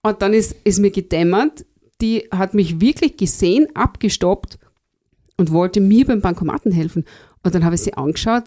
[0.01, 1.65] Und dann ist, ist mir gedämmert,
[2.01, 4.57] die hat mich wirklich gesehen, abgestoppt
[5.37, 7.03] und wollte mir beim Bankomaten helfen.
[7.43, 8.43] Und dann habe ich sie angeschaut,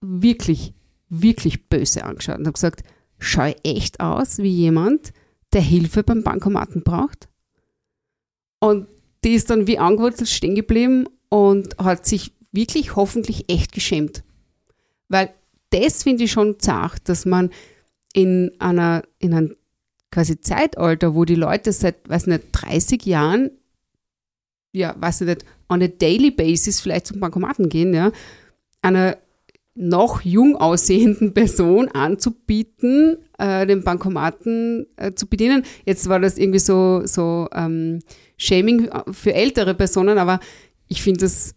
[0.00, 0.74] wirklich,
[1.08, 2.82] wirklich böse angeschaut und habe gesagt,
[3.18, 5.12] schau echt aus wie jemand,
[5.52, 7.28] der Hilfe beim Bankomaten braucht.
[8.60, 8.88] Und
[9.24, 14.22] die ist dann wie angewurzelt stehen geblieben und hat sich wirklich hoffentlich echt geschämt.
[15.08, 15.32] Weil
[15.70, 17.50] das finde ich schon zart, dass man
[18.12, 19.56] in einer, in einem
[20.10, 23.50] quasi Zeitalter, wo die Leute seit, weiß nicht, 30 Jahren,
[24.72, 28.10] ja, weiß nicht, on a daily basis vielleicht zum Bankomaten gehen, ja,
[28.80, 29.18] einer
[29.78, 35.62] noch jung aussehenden Person anzubieten, äh, den Bankomaten äh, zu bedienen.
[35.86, 38.00] Jetzt war das irgendwie so, so ähm,
[38.36, 40.40] Shaming für ältere Personen, aber
[40.88, 41.54] ich finde das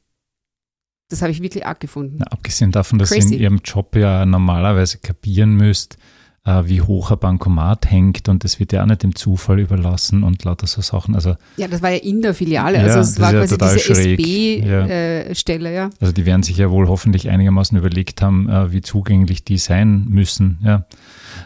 [1.09, 2.19] das habe ich wirklich arg gefunden.
[2.19, 3.33] Ja, abgesehen davon, dass Crazy.
[3.33, 5.97] ihr in ihrem Job ja normalerweise kapieren müsst,
[6.43, 10.43] wie hoch ein Bankomat hängt und das wird ja auch nicht dem Zufall überlassen und
[10.43, 11.13] lauter so Sachen.
[11.13, 13.91] Also, ja, das war ja in der Filiale, ja, also es war ja quasi diese
[13.91, 15.83] SB-Stelle, ja.
[15.83, 15.89] Äh, ja.
[15.99, 20.05] Also die werden sich ja wohl hoffentlich einigermaßen überlegt haben, äh, wie zugänglich die sein
[20.09, 20.85] müssen, ja.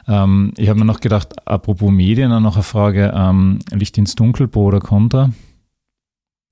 [0.07, 4.47] Ähm, ich habe mir noch gedacht, apropos Medien, noch eine Frage, ähm, Licht ins Dunkel,
[4.47, 5.31] Pro oder Contra?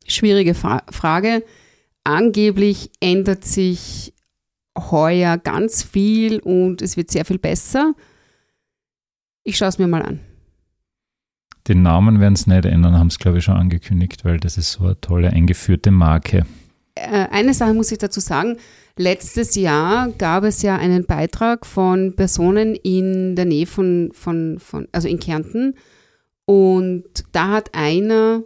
[0.05, 1.43] Schwierige Fra Frage.
[2.03, 4.13] Angeblich ändert sich
[4.77, 7.93] heuer ganz viel und es wird sehr viel besser.
[9.43, 10.19] Ich schaue es mir mal an.
[11.67, 14.73] Den Namen werden es nicht ändern, haben es glaube ich schon angekündigt, weil das ist
[14.73, 16.45] so eine tolle eingeführte Marke.
[16.95, 18.57] Äh, eine Sache muss ich dazu sagen.
[18.97, 24.87] Letztes Jahr gab es ja einen Beitrag von Personen in der Nähe von, von, von
[24.91, 25.75] also in Kärnten.
[26.45, 28.43] Und da hat einer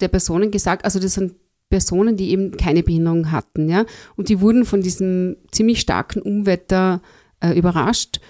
[0.00, 1.34] der Personen gesagt, also das sind
[1.68, 3.84] Personen, die eben keine Behinderung hatten, ja.
[4.16, 7.02] Und die wurden von diesem ziemlich starken Unwetter
[7.40, 8.20] äh, überrascht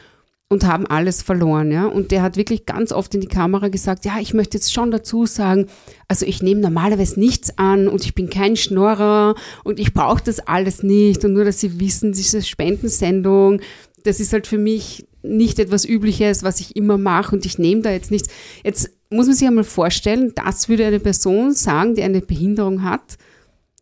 [0.50, 1.86] und haben alles verloren, ja.
[1.86, 4.90] Und der hat wirklich ganz oft in die Kamera gesagt, ja, ich möchte jetzt schon
[4.90, 5.66] dazu sagen,
[6.08, 10.40] also ich nehme normalerweise nichts an und ich bin kein Schnorrer und ich brauche das
[10.40, 13.60] alles nicht und nur, dass Sie wissen, diese Spendensendung,
[14.04, 17.82] das ist halt für mich nicht etwas Übliches, was ich immer mache und ich nehme
[17.82, 18.28] da jetzt nichts.
[18.64, 23.18] Jetzt muss man sich einmal vorstellen, das würde eine Person sagen, die eine Behinderung hat,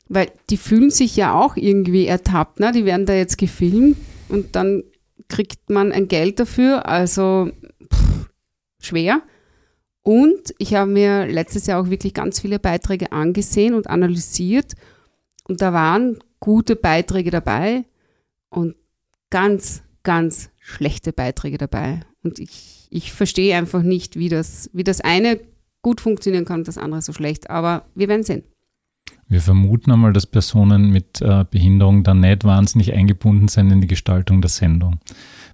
[0.09, 2.73] weil die fühlen sich ja auch irgendwie ertappt, ne?
[2.73, 3.97] Die werden da jetzt gefilmt
[4.29, 4.83] und dann
[5.29, 7.51] kriegt man ein Geld dafür, also
[7.93, 8.29] pff,
[8.81, 9.23] schwer.
[10.03, 14.75] Und ich habe mir letztes Jahr auch wirklich ganz viele Beiträge angesehen und analysiert
[15.49, 17.85] und da waren gute Beiträge dabei
[18.51, 18.75] und
[19.31, 22.01] ganz, ganz schlechte Beiträge dabei.
[22.23, 25.41] Und ich, ich verstehe einfach nicht, wie das, wie das eine
[25.83, 27.49] gut funktionieren kann und das andere so schlecht.
[27.51, 28.45] Aber wir werden sehen.
[29.29, 33.89] Wir vermuten einmal, dass Personen mit äh, Behinderung dann nicht wahnsinnig eingebunden sind in die
[33.89, 35.01] Gestaltung der Sendung,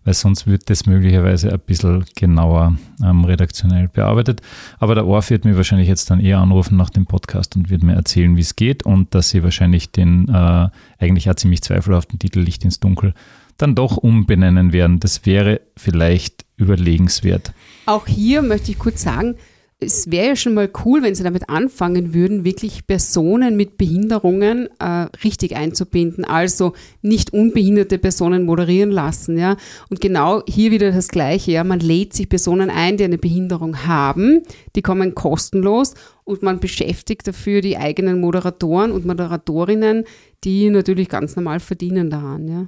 [0.04, 4.42] weil sonst wird das möglicherweise ein bisschen genauer ähm, redaktionell bearbeitet.
[4.78, 7.82] Aber der Orf wird mir wahrscheinlich jetzt dann eher anrufen nach dem Podcast und wird
[7.82, 12.18] mir erzählen, wie es geht und dass sie wahrscheinlich den äh, eigentlich auch ziemlich zweifelhaften
[12.18, 13.14] Titel Licht ins Dunkel
[13.56, 15.00] dann doch umbenennen werden.
[15.00, 17.52] Das wäre vielleicht überlegenswert.
[17.86, 19.36] Auch hier möchte ich kurz sagen,
[19.82, 24.68] es wäre ja schon mal cool, wenn sie damit anfangen würden, wirklich Personen mit Behinderungen
[24.78, 29.56] äh, richtig einzubinden, also nicht unbehinderte Personen moderieren lassen, ja.
[29.90, 31.64] Und genau hier wieder das Gleiche, ja.
[31.64, 34.42] Man lädt sich Personen ein, die eine Behinderung haben,
[34.76, 40.04] die kommen kostenlos und man beschäftigt dafür die eigenen Moderatoren und Moderatorinnen,
[40.44, 42.66] die natürlich ganz normal verdienen daran, ja.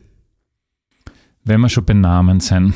[1.46, 2.72] Wenn wir schon benamen sind,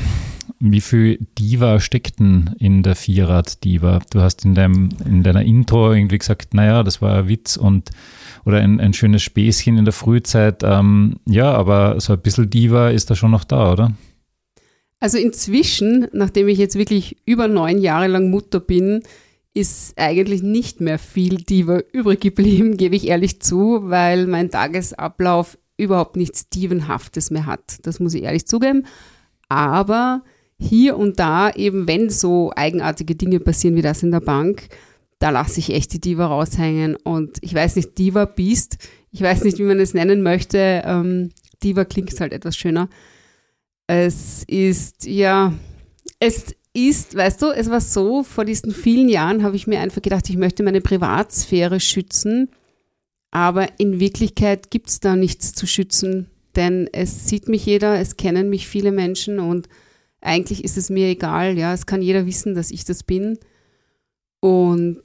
[0.59, 4.01] wie viel Diva steckt denn in der Vierrad-Diva?
[4.11, 7.91] Du hast in, deinem, in deiner Intro irgendwie gesagt, naja, das war ein Witz und
[8.45, 10.61] oder ein, ein schönes Späßchen in der Frühzeit.
[10.63, 13.95] Ähm, ja, aber so ein bisschen Diva ist da schon noch da, oder?
[14.99, 19.01] Also inzwischen, nachdem ich jetzt wirklich über neun Jahre lang Mutter bin,
[19.53, 25.57] ist eigentlich nicht mehr viel Diva übrig geblieben, gebe ich ehrlich zu, weil mein Tagesablauf
[25.77, 27.79] überhaupt nichts Divenhaftes mehr hat.
[27.83, 28.85] Das muss ich ehrlich zugeben.
[29.47, 30.21] Aber
[30.59, 34.67] hier und da, eben wenn so eigenartige Dinge passieren wie das in der Bank,
[35.19, 36.95] da lasse ich echt die Diva raushängen.
[36.95, 38.77] Und ich weiß nicht, Diva Beast,
[39.11, 40.83] ich weiß nicht, wie man es nennen möchte.
[40.85, 41.31] Ähm,
[41.63, 42.89] Diva klingt halt etwas schöner.
[43.87, 45.53] Es ist, ja,
[46.19, 50.01] es ist, weißt du, es war so, vor diesen vielen Jahren habe ich mir einfach
[50.01, 52.49] gedacht, ich möchte meine Privatsphäre schützen.
[53.31, 58.17] Aber in Wirklichkeit gibt es da nichts zu schützen, denn es sieht mich jeder, es
[58.17, 59.69] kennen mich viele Menschen und
[60.21, 63.37] eigentlich ist es mir egal, ja, es kann jeder wissen, dass ich das bin.
[64.41, 65.01] Und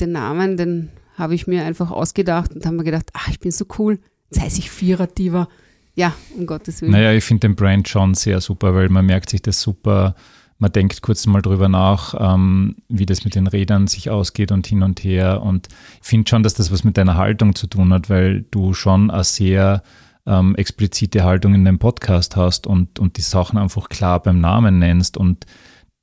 [0.00, 3.50] den Namen, den habe ich mir einfach ausgedacht und habe mir gedacht, ach, ich bin
[3.50, 3.98] so cool,
[4.30, 5.48] jetzt heiße ich Vierer-Diva.
[5.94, 6.92] Ja, um Gottes Willen.
[6.92, 10.14] Naja, ich finde den Brand schon sehr super, weil man merkt sich das super.
[10.58, 14.66] Man denkt kurz mal drüber nach, ähm, wie das mit den Rädern sich ausgeht und
[14.66, 15.40] hin und her.
[15.42, 15.68] Und
[16.02, 19.10] ich finde schon, dass das was mit deiner Haltung zu tun hat, weil du schon
[19.10, 19.82] eine sehr
[20.26, 24.78] ähm, explizite Haltung in deinem Podcast hast und, und die Sachen einfach klar beim Namen
[24.78, 25.46] nennst und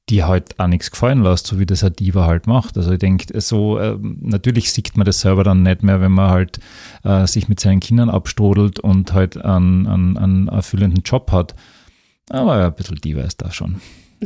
[0.10, 2.78] die halt auch nichts gefallen lässt, so wie das ein Diva halt macht.
[2.78, 6.30] Also ich denke, so äh, natürlich sieht man das selber dann nicht mehr, wenn man
[6.30, 6.60] halt
[7.04, 11.56] äh, sich mit seinen Kindern abstrodelt und halt einen, einen, einen erfüllenden Job hat.
[12.30, 13.82] Aber ja, ein bisschen Diva ist da schon.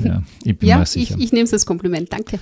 [0.05, 1.15] Ja, ich bin ja, mir sicher.
[1.17, 2.39] Ich, ich nehme es als Kompliment, danke.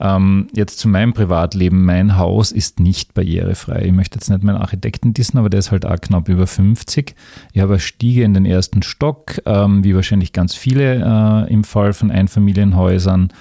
[0.00, 1.84] Ähm, jetzt zu meinem Privatleben.
[1.84, 3.84] Mein Haus ist nicht barrierefrei.
[3.86, 7.14] Ich möchte jetzt nicht meinen Architekten dissen, aber der ist halt auch knapp über 50.
[7.52, 11.64] Ich habe eine Stiege in den ersten Stock, ähm, wie wahrscheinlich ganz viele äh, im
[11.64, 13.32] Fall von Einfamilienhäusern.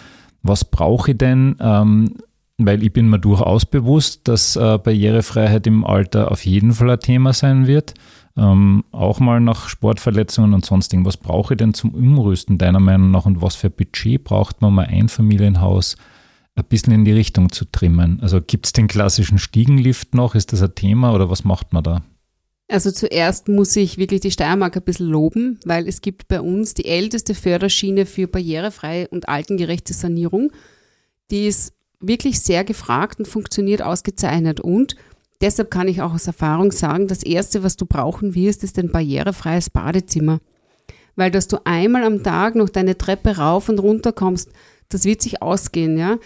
[0.43, 1.55] Was brauche ich denn?
[1.59, 2.15] Ähm,
[2.57, 6.99] weil ich bin mir durchaus bewusst, dass äh, Barrierefreiheit im Alter auf jeden Fall ein
[6.99, 7.95] Thema sein wird.
[8.35, 13.11] Ähm, auch mal nach Sportverletzungen und sonst irgendwas brauche ich denn zum Umrüsten deiner Meinung
[13.11, 15.97] nach und was für Budget braucht man, um ein Einfamilienhaus
[16.55, 18.19] ein bisschen in die Richtung zu trimmen?
[18.21, 20.33] Also gibt es den klassischen Stiegenlift noch?
[20.33, 22.03] Ist das ein Thema oder was macht man da?
[22.67, 26.73] Also zuerst muss ich wirklich die Steiermark ein bisschen loben, weil es gibt bei uns
[26.73, 30.51] die älteste Förderschiene für barrierefreie und altengerechte Sanierung.
[31.29, 34.59] Die ist wirklich sehr gefragt und funktioniert ausgezeichnet.
[34.59, 34.95] Und
[35.41, 38.91] deshalb kann ich auch aus Erfahrung sagen, das Erste, was du brauchen wirst, ist ein
[38.91, 40.39] barrierefreies Badezimmer.
[41.15, 44.49] Weil dass du einmal am Tag noch deine Treppe rauf und runter kommst,
[44.89, 46.17] das wird sich ausgehen, ja.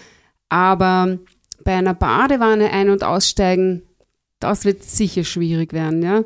[0.50, 1.20] Aber
[1.64, 3.84] bei einer Badewanne ein- und aussteigen,
[4.40, 6.24] das wird sicher schwierig werden, ja.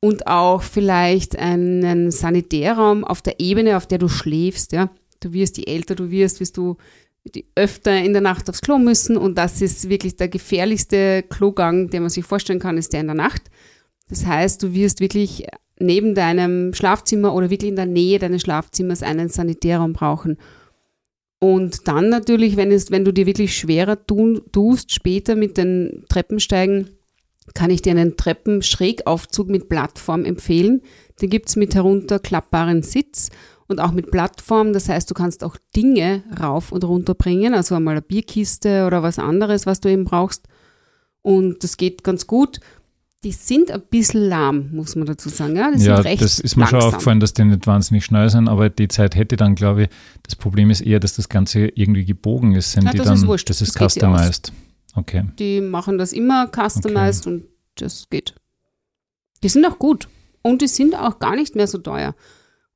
[0.00, 4.90] Und auch vielleicht einen Sanitärraum auf der Ebene, auf der du schläfst, ja.
[5.20, 6.76] Du wirst, je älter du wirst, wirst du
[7.54, 12.02] öfter in der Nacht aufs Klo müssen und das ist wirklich der gefährlichste Klogang, den
[12.02, 13.42] man sich vorstellen kann, ist der in der Nacht.
[14.08, 15.46] Das heißt, du wirst wirklich
[15.78, 20.38] neben deinem Schlafzimmer oder wirklich in der Nähe deines Schlafzimmers einen Sanitärraum brauchen.
[21.40, 26.04] Und dann natürlich, wenn, es, wenn du dir wirklich schwerer tun, tust, später mit den
[26.08, 26.90] Treppensteigen,
[27.54, 30.82] kann ich dir einen Treppenschrägaufzug mit Plattform empfehlen.
[31.20, 33.30] Den gibt es mit herunterklappbaren Sitz
[33.68, 34.72] und auch mit Plattform.
[34.72, 39.02] Das heißt, du kannst auch Dinge rauf und runter bringen, also einmal eine Bierkiste oder
[39.02, 40.48] was anderes, was du eben brauchst.
[41.22, 42.60] Und das geht ganz gut.
[43.24, 45.56] Die sind ein bisschen lahm, muss man dazu sagen.
[45.56, 46.80] Ja, die ja das ist mir langsam.
[46.80, 49.88] schon aufgefallen, dass die nicht wahnsinnig schnell sind, aber die Zeit hätte dann, glaube ich,
[50.22, 52.72] das Problem ist eher, dass das Ganze irgendwie gebogen ist.
[52.72, 53.50] Sind ja, die das dann, ist wurscht.
[53.50, 54.52] Das ist das customized.
[54.94, 55.24] Okay.
[55.38, 57.36] Die machen das immer customized okay.
[57.36, 58.34] und das geht.
[59.42, 60.08] Die sind auch gut
[60.42, 62.14] und die sind auch gar nicht mehr so teuer.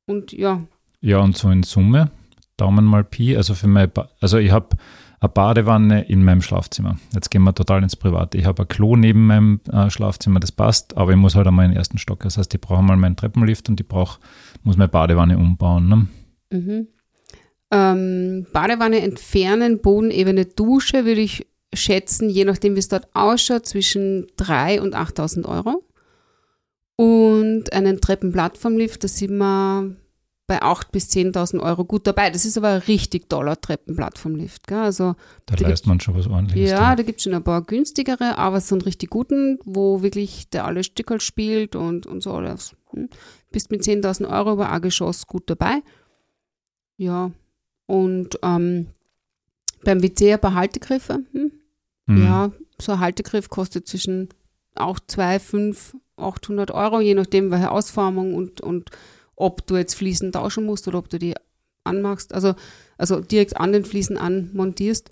[0.06, 0.62] Und ja.
[1.02, 2.10] Ja, und so in Summe,
[2.56, 4.76] Daumen mal Pi, also für mein, also ich habe
[5.18, 6.96] eine Badewanne in meinem Schlafzimmer.
[7.12, 8.38] Jetzt gehen wir total ins Private.
[8.38, 11.66] Ich habe ein Klo neben meinem äh, Schlafzimmer, das passt, aber ich muss halt einmal
[11.66, 12.20] in den ersten Stock.
[12.20, 14.20] Das heißt, ich brauche mal meinen Treppenlift und ich brauche,
[14.62, 15.88] muss meine Badewanne umbauen.
[15.88, 16.06] Ne?
[16.50, 16.88] Mhm.
[17.72, 24.26] Ähm, Badewanne entfernen, Bodenebene Dusche würde ich schätzen, je nachdem wie es dort ausschaut, zwischen
[24.38, 25.82] 3.000 und 8.000 Euro.
[26.96, 29.96] Und einen Treppenplattformlift, da sind wir
[30.52, 32.28] bei 8.000 bis 10.000 Euro gut dabei.
[32.28, 34.66] Das ist aber ein richtig toller Treppenblatt vom Lift.
[34.66, 34.78] Gell?
[34.78, 35.14] Also,
[35.46, 36.70] Da leistet man schon was ordentliches.
[36.70, 36.96] ja, da.
[36.96, 40.66] da gibt es schon ein paar günstigere, aber so einen richtig guten, wo wirklich der
[40.66, 42.76] alle Stückel spielt und, und so alles.
[42.90, 43.08] Hm.
[43.50, 45.82] Bist mit 10.000 Euro über ein Geschoss gut dabei.
[46.98, 47.30] Ja,
[47.86, 48.88] und ähm,
[49.84, 51.24] beim WC ein paar Haltegriffe.
[51.32, 51.52] Hm.
[52.06, 52.22] Mhm.
[52.24, 54.28] Ja, so ein Haltegriff kostet zwischen
[54.74, 58.90] auch 2, 5, 800 Euro, je nachdem, welche Ausformung und, und
[59.42, 61.34] ob du jetzt Fliesen tauschen musst oder ob du die
[61.84, 62.54] anmachst, also,
[62.96, 65.10] also direkt an den Fliesen anmontierst.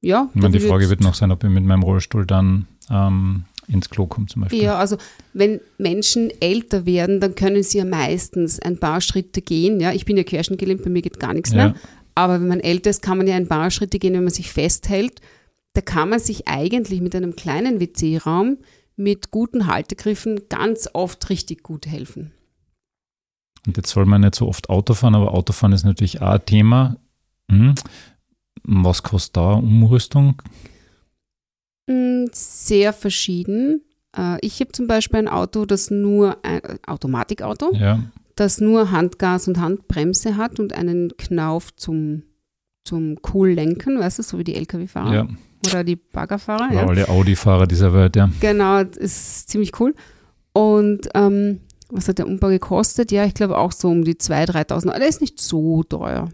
[0.00, 3.44] Ja, Ich meine, die Frage wird noch sein, ob ich mit meinem Rollstuhl dann ähm,
[3.68, 4.62] ins Klo komme zum Beispiel.
[4.62, 4.96] Ja, also
[5.32, 9.78] wenn Menschen älter werden, dann können sie ja meistens ein paar Schritte gehen.
[9.78, 11.56] Ja, ich bin ja querschnittgelähmt, bei mir geht gar nichts Ja.
[11.56, 11.74] mehr.
[12.16, 14.50] Aber wenn man älter ist, kann man ja ein paar Schritte gehen, wenn man sich
[14.50, 15.20] festhält.
[15.74, 18.58] Da kann man sich eigentlich mit einem kleinen WC-Raum
[18.96, 22.32] mit guten Haltegriffen ganz oft richtig gut helfen.
[23.66, 26.46] Und jetzt soll man nicht so oft Auto fahren, aber Autofahren ist natürlich auch ein
[26.46, 26.96] Thema.
[27.50, 27.74] Hm.
[28.64, 30.40] Was kostet da Umrüstung?
[31.88, 33.82] Mm, Sehr verschieden.
[34.16, 38.00] Äh, Ich habe zum Beispiel ein Auto, das nur ein Automatikauto, Ja,
[38.36, 42.22] das nur Handgas und Handbremse hat und einen Knauf zum,
[42.84, 45.28] zum cool lenken, weißt du, so wie die Lkw-Fahrer ja.
[45.66, 46.66] oder die Baggerfahrer.
[46.70, 46.86] Oder Ja.
[46.88, 48.30] alle Audi-Fahrer dieser Welt, ja.
[48.40, 49.94] Genau, das ist ziemlich cool.
[50.54, 51.60] Und ähm,
[51.92, 53.12] was hat der Umbau gekostet?
[53.12, 54.98] Ja, ich glaube auch so um die 2.000, 3.000 Euro.
[54.98, 56.28] Der ist nicht so teuer.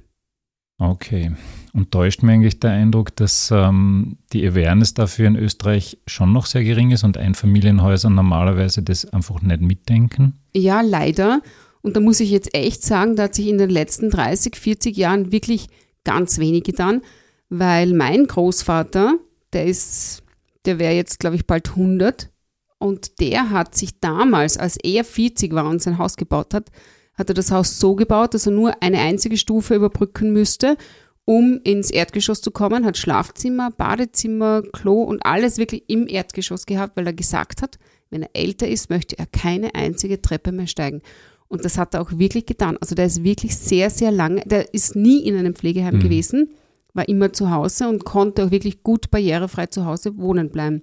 [0.79, 1.33] Okay.
[1.73, 6.47] Und täuscht mir eigentlich der Eindruck, dass ähm, die Awareness dafür in Österreich schon noch
[6.47, 10.35] sehr gering ist und Einfamilienhäuser normalerweise das einfach nicht mitdenken?
[10.55, 11.43] Ja, leider.
[11.83, 14.97] Und da muss ich jetzt echt sagen, da hat sich in den letzten 30, 40
[14.97, 15.69] Jahren wirklich
[16.05, 17.03] ganz wenig getan,
[17.49, 19.17] weil mein Großvater,
[19.53, 20.23] der ist,
[20.65, 22.31] der wäre jetzt, glaube ich, bald 100
[22.79, 26.71] und der hat sich damals, als er 40 war und sein Haus gebaut hat,
[27.15, 30.77] hat er das Haus so gebaut, dass er nur eine einzige Stufe überbrücken müsste,
[31.25, 36.97] um ins Erdgeschoss zu kommen, hat Schlafzimmer, Badezimmer, Klo und alles wirklich im Erdgeschoss gehabt,
[36.97, 37.79] weil er gesagt hat,
[38.11, 41.03] wenn er älter ist, möchte er keine einzige Treppe mehr steigen.
[41.49, 42.79] Und das hat er auch wirklich getan.
[42.81, 46.01] Also der ist wirklich sehr, sehr lange, der ist nie in einem Pflegeheim Mhm.
[46.01, 46.51] gewesen,
[46.95, 50.83] war immer zu Hause und konnte auch wirklich gut barrierefrei zu Hause wohnen bleiben.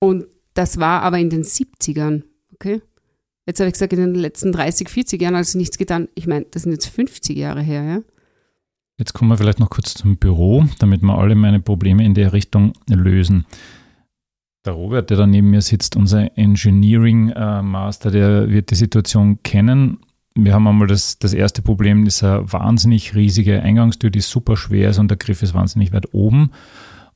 [0.00, 0.26] Und
[0.58, 2.82] das war aber in den 70ern, okay?
[3.46, 6.08] Jetzt habe ich gesagt, in den letzten 30, 40 Jahren hat sich nichts getan.
[6.16, 8.00] Ich meine, das sind jetzt 50 Jahre her, ja?
[8.98, 12.32] Jetzt kommen wir vielleicht noch kurz zum Büro, damit wir alle meine Probleme in der
[12.32, 13.46] Richtung lösen.
[14.66, 19.40] Der Robert, der da neben mir sitzt, unser Engineering äh, Master, der wird die Situation
[19.44, 19.98] kennen.
[20.34, 24.90] Wir haben einmal das, das erste Problem, ist eine wahnsinnig riesige Eingangstür, die super schwer
[24.90, 26.50] ist und der Griff ist wahnsinnig weit oben.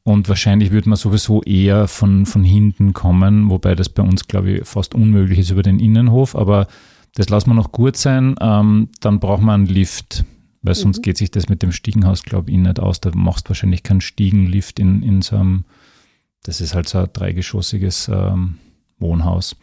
[0.04, 4.50] Und wahrscheinlich würde man sowieso eher von, von hinten kommen, wobei das bei uns, glaube
[4.50, 6.34] ich, fast unmöglich ist über den Innenhof.
[6.34, 6.66] Aber
[7.14, 8.34] das lassen wir noch gut sein.
[8.40, 10.24] Ähm, dann braucht man einen Lift,
[10.62, 11.02] weil sonst Mhm.
[11.02, 13.00] geht sich das mit dem Stiegenhaus, glaube ich, nicht aus.
[13.00, 15.64] Da machst du wahrscheinlich keinen Stiegenlift in, in so einem,
[16.42, 18.58] das ist halt so ein dreigeschossiges ähm,
[18.98, 19.54] Wohnhaus.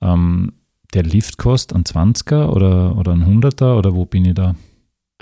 [0.00, 0.52] Ähm,
[0.94, 4.54] der Lift kostet ein 20er oder, oder ein 100er oder wo bin ich da?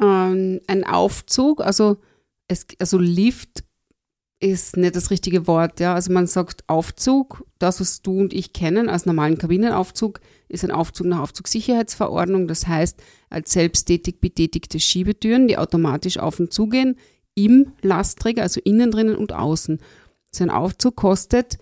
[0.01, 1.97] Ähm, ein Aufzug, also,
[2.49, 3.65] es, also Lift
[4.41, 5.95] ist nicht das richtige Wort, ja.
[5.95, 10.71] Also man sagt Aufzug, das, was du und ich kennen als normalen Kabinenaufzug, ist ein
[10.71, 12.49] Aufzug nach Aufzugssicherheitsverordnung.
[12.49, 16.97] Das heißt, als selbsttätig betätigte Schiebetüren, die automatisch auf und zugehen,
[17.35, 19.79] im Lastträger, also innen drinnen und außen.
[20.33, 21.59] So ein Aufzug kostet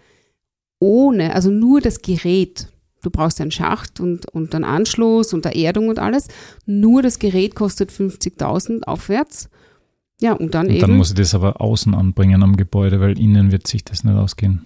[0.78, 2.68] ohne, also nur das Gerät.
[3.02, 6.28] Du brauchst einen Schacht und, und einen Anschluss und eine Erdung und alles.
[6.64, 9.48] Nur das Gerät kostet 50.000 aufwärts.
[10.20, 10.80] Ja, und dann Und eben.
[10.80, 14.16] dann muss ich das aber außen anbringen am Gebäude, weil innen wird sich das nicht
[14.16, 14.64] ausgehen.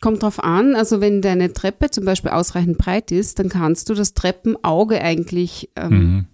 [0.00, 3.94] Kommt drauf an, also wenn deine Treppe zum Beispiel ausreichend breit ist, dann kannst du
[3.94, 6.26] das Treppenauge eigentlich ähm, Mhm.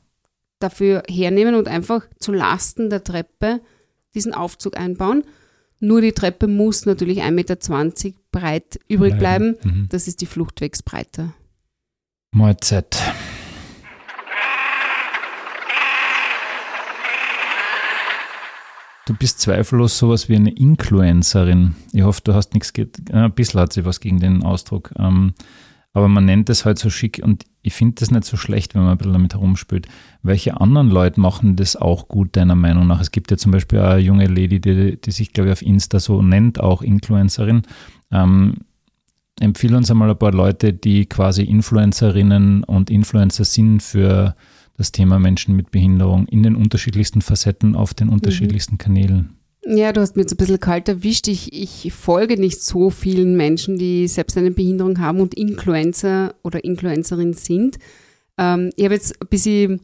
[0.58, 3.60] dafür hernehmen und einfach zu Lasten der Treppe
[4.14, 5.24] diesen Aufzug einbauen.
[5.80, 7.56] Nur die Treppe muss natürlich 1,20 Meter
[8.30, 9.56] breit übrig bleiben.
[9.64, 9.88] Mhm.
[9.90, 11.32] Das ist die Fluchtwegsbreite.
[12.32, 12.96] Mahlzeit.
[19.06, 21.74] Du bist zweifellos sowas wie eine Influencerin.
[21.92, 24.92] Ich hoffe, du hast nichts, äh, ein bisschen hat sie was gegen den Ausdruck.
[24.96, 25.34] Ähm,
[25.92, 28.82] aber man nennt es halt so schick und ich finde das nicht so schlecht, wenn
[28.82, 29.88] man ein bisschen damit herumspielt.
[30.22, 33.00] Welche anderen Leute machen das auch gut, deiner Meinung nach?
[33.00, 36.00] Es gibt ja zum Beispiel eine junge Lady, die, die sich, glaube ich, auf Insta
[36.00, 37.62] so nennt, auch Influencerin.
[38.10, 38.58] Ähm,
[39.40, 44.34] empfehle uns einmal ein paar Leute, die quasi Influencerinnen und Influencer sind für
[44.76, 49.36] das Thema Menschen mit Behinderung in den unterschiedlichsten Facetten auf den unterschiedlichsten Kanälen.
[49.64, 51.28] Ja, du hast mir jetzt ein bisschen kalt erwischt.
[51.28, 56.64] Ich, ich folge nicht so vielen Menschen, die selbst eine Behinderung haben und Influencer oder
[56.64, 57.78] Influencerin sind.
[58.38, 59.80] Ähm, ich habe jetzt ein bisschen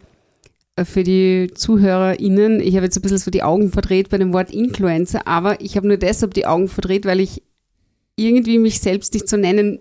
[0.74, 4.32] äh, für die ZuhörerInnen, ich habe jetzt ein bisschen so die Augen verdreht bei dem
[4.32, 7.42] Wort Influencer, aber ich habe nur deshalb die Augen verdreht, weil ich
[8.16, 9.78] irgendwie mich selbst nicht so nennen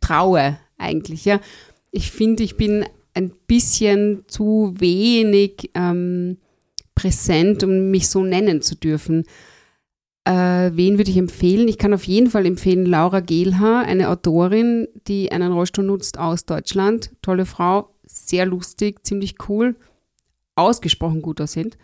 [0.00, 1.40] traue, eigentlich, ja.
[1.90, 2.84] Ich finde, ich bin
[3.18, 6.38] ein bisschen zu wenig ähm,
[6.94, 9.24] präsent, um mich so nennen zu dürfen.
[10.24, 11.68] Äh, wen würde ich empfehlen?
[11.68, 16.44] Ich kann auf jeden Fall empfehlen Laura Gehlhaar, eine Autorin, die einen Rollstuhl nutzt aus
[16.44, 17.10] Deutschland.
[17.20, 19.76] Tolle Frau, sehr lustig, ziemlich cool,
[20.54, 21.76] ausgesprochen gut aussehend.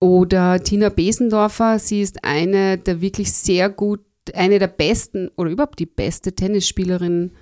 [0.00, 4.00] Oder Tina Besendorfer, sie ist eine der wirklich sehr gut,
[4.34, 7.32] eine der besten oder überhaupt die beste Tennisspielerin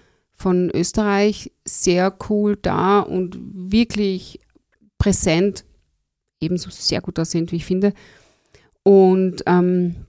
[0.40, 1.52] von Österreich.
[1.66, 4.40] Sehr cool da und wirklich
[4.98, 5.64] präsent,
[6.40, 7.92] ebenso sehr gut aussehend, wie ich finde.
[8.82, 10.06] Und ähm,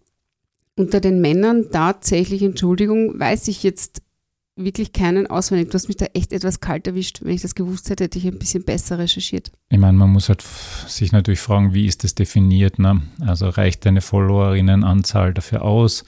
[0.77, 4.01] unter den Männern tatsächlich, Entschuldigung, weiß ich jetzt
[4.55, 5.69] wirklich keinen auswendig.
[5.69, 7.19] Du hast mich da echt etwas kalt erwischt.
[7.23, 9.51] Wenn ich das gewusst hätte, hätte ich ein bisschen besser recherchiert.
[9.69, 10.43] Ich meine, man muss halt
[10.87, 12.79] sich natürlich fragen, wie ist das definiert?
[12.79, 13.01] Ne?
[13.19, 16.05] Also reicht deine Followerinnenanzahl dafür aus?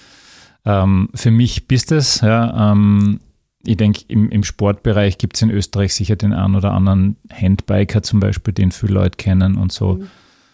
[0.66, 2.72] Ähm, für mich bist es, ja.
[2.72, 3.20] Ähm,
[3.66, 8.03] ich denke, im, im Sportbereich gibt es in Österreich sicher den einen oder anderen Handbiker
[8.03, 9.95] zum Beispiel, den viele Leute kennen und so.
[9.95, 10.07] Mhm.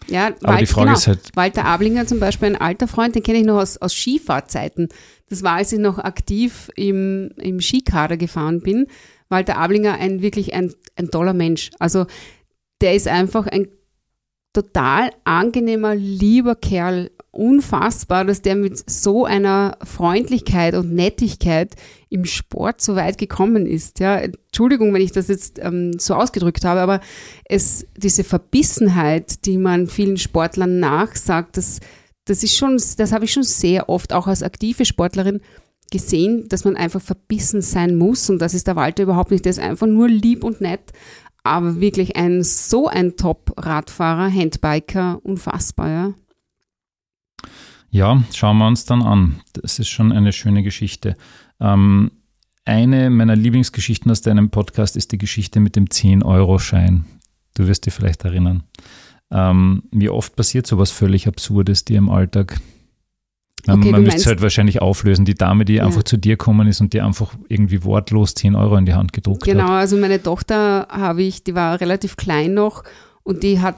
[0.07, 1.32] Ja, Aber Walter, die Frage genau, ist halt.
[1.36, 4.89] Walter Ablinger zum Beispiel, ein alter Freund, den kenne ich noch aus, aus Skifahrzeiten.
[5.30, 8.88] Das war, als ich noch aktiv im, im Skikader gefahren bin.
[9.30, 11.70] Walter Ablinger ein wirklich ein, ein toller Mensch.
[11.80, 12.07] Also
[12.82, 13.68] der ist einfach ein
[14.53, 17.12] total angenehmer, lieber Kerl.
[17.32, 21.76] Unfassbar, dass der mit so einer Freundlichkeit und Nettigkeit
[22.10, 24.00] im Sport so weit gekommen ist.
[24.00, 27.02] Ja, Entschuldigung, wenn ich das jetzt ähm, so ausgedrückt habe, aber
[27.46, 31.82] es, diese Verbissenheit, die man vielen Sportlern nachsagt, das,
[32.26, 35.40] das ist schon, das habe ich schon sehr oft auch als aktive Sportlerin
[35.92, 39.46] gesehen, dass man einfach verbissen sein muss und das ist der Walter überhaupt nicht.
[39.46, 40.94] Der ist einfach nur lieb und nett,
[41.44, 46.14] aber wirklich ein so ein Top-Radfahrer, Handbiker, unfassbar, ja.
[47.92, 49.42] Ja, schauen wir uns dann an.
[49.54, 51.18] Das ist schon eine schöne Geschichte.
[51.60, 52.12] Ähm,
[52.66, 57.06] eine meiner Lieblingsgeschichten aus deinem Podcast ist die Geschichte mit dem 10-Euro-Schein.
[57.56, 58.64] Du wirst dich vielleicht erinnern.
[59.32, 62.60] Ähm, wie oft passiert sowas völlig Absurdes dir im Alltag?
[63.68, 65.26] Okay, man müsste es halt wahrscheinlich auflösen.
[65.26, 65.86] Die Dame, die ja.
[65.86, 69.14] einfach zu dir gekommen ist und dir einfach irgendwie wortlos 10 Euro in die Hand
[69.14, 69.68] gedruckt genau, hat.
[69.68, 72.84] Genau, also meine Tochter habe ich, die war relativ klein noch
[73.24, 73.76] und die hat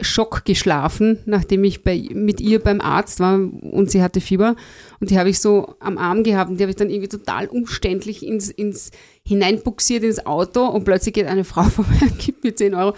[0.00, 4.54] Schock geschlafen, nachdem ich bei, mit ihr beim Arzt war und sie hatte Fieber.
[5.00, 7.48] Und die habe ich so am Arm gehabt und die habe ich dann irgendwie total
[7.48, 8.92] umständlich ins, ins
[9.26, 12.94] hineinbuxiert ins Auto und plötzlich geht eine Frau vorbei und gibt mir 10 Euro.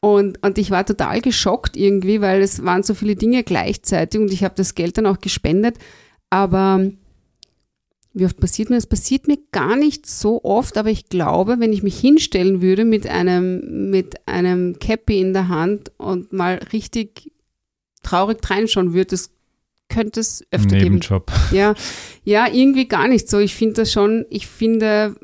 [0.00, 4.32] Und, und ich war total geschockt irgendwie, weil es waren so viele Dinge gleichzeitig und
[4.32, 5.76] ich habe das Geld dann auch gespendet.
[6.30, 6.90] Aber
[8.12, 8.86] wie oft passiert mir das?
[8.86, 13.06] Passiert mir gar nicht so oft, aber ich glaube, wenn ich mich hinstellen würde mit
[13.06, 17.30] einem, mit einem Cappy in der Hand und mal richtig
[18.02, 19.30] traurig reinschauen würde, das
[19.88, 21.26] könnte es öfter Nebenjob.
[21.26, 21.40] geben.
[21.52, 21.74] Ja,
[22.24, 23.38] ja, irgendwie gar nicht so.
[23.38, 25.16] Ich finde das schon, ich finde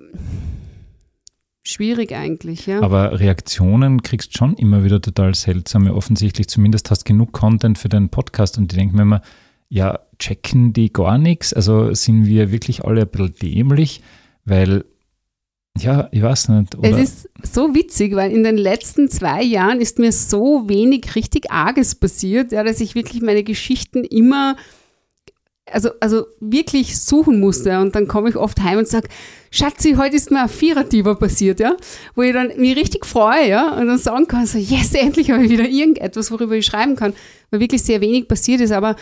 [1.62, 2.80] schwierig eigentlich, ja.
[2.82, 6.48] Aber Reaktionen kriegst schon immer wieder total seltsame, offensichtlich.
[6.48, 9.22] Zumindest hast genug Content für deinen Podcast und die denken mir immer,
[9.68, 11.52] ja, checken die gar nichts?
[11.52, 14.02] Also sind wir wirklich alle ein bisschen dämlich?
[14.44, 14.84] Weil,
[15.78, 16.76] ja, ich weiß nicht.
[16.76, 16.90] Oder?
[16.90, 21.50] Es ist so witzig, weil in den letzten zwei Jahren ist mir so wenig richtig
[21.50, 24.56] Arges passiert, ja, dass ich wirklich meine Geschichten immer
[25.70, 27.80] also, also wirklich suchen musste.
[27.80, 29.08] Und dann komme ich oft heim und sage,
[29.50, 31.76] Schatzi, heute ist mir ein Vierertiber passiert, ja,
[32.14, 35.44] wo ich dann mich richtig freue, ja, und dann sagen kann, so, yes, endlich habe
[35.44, 37.14] ich wieder irgendetwas, worüber ich schreiben kann,
[37.50, 38.96] weil wirklich sehr wenig passiert ist, aber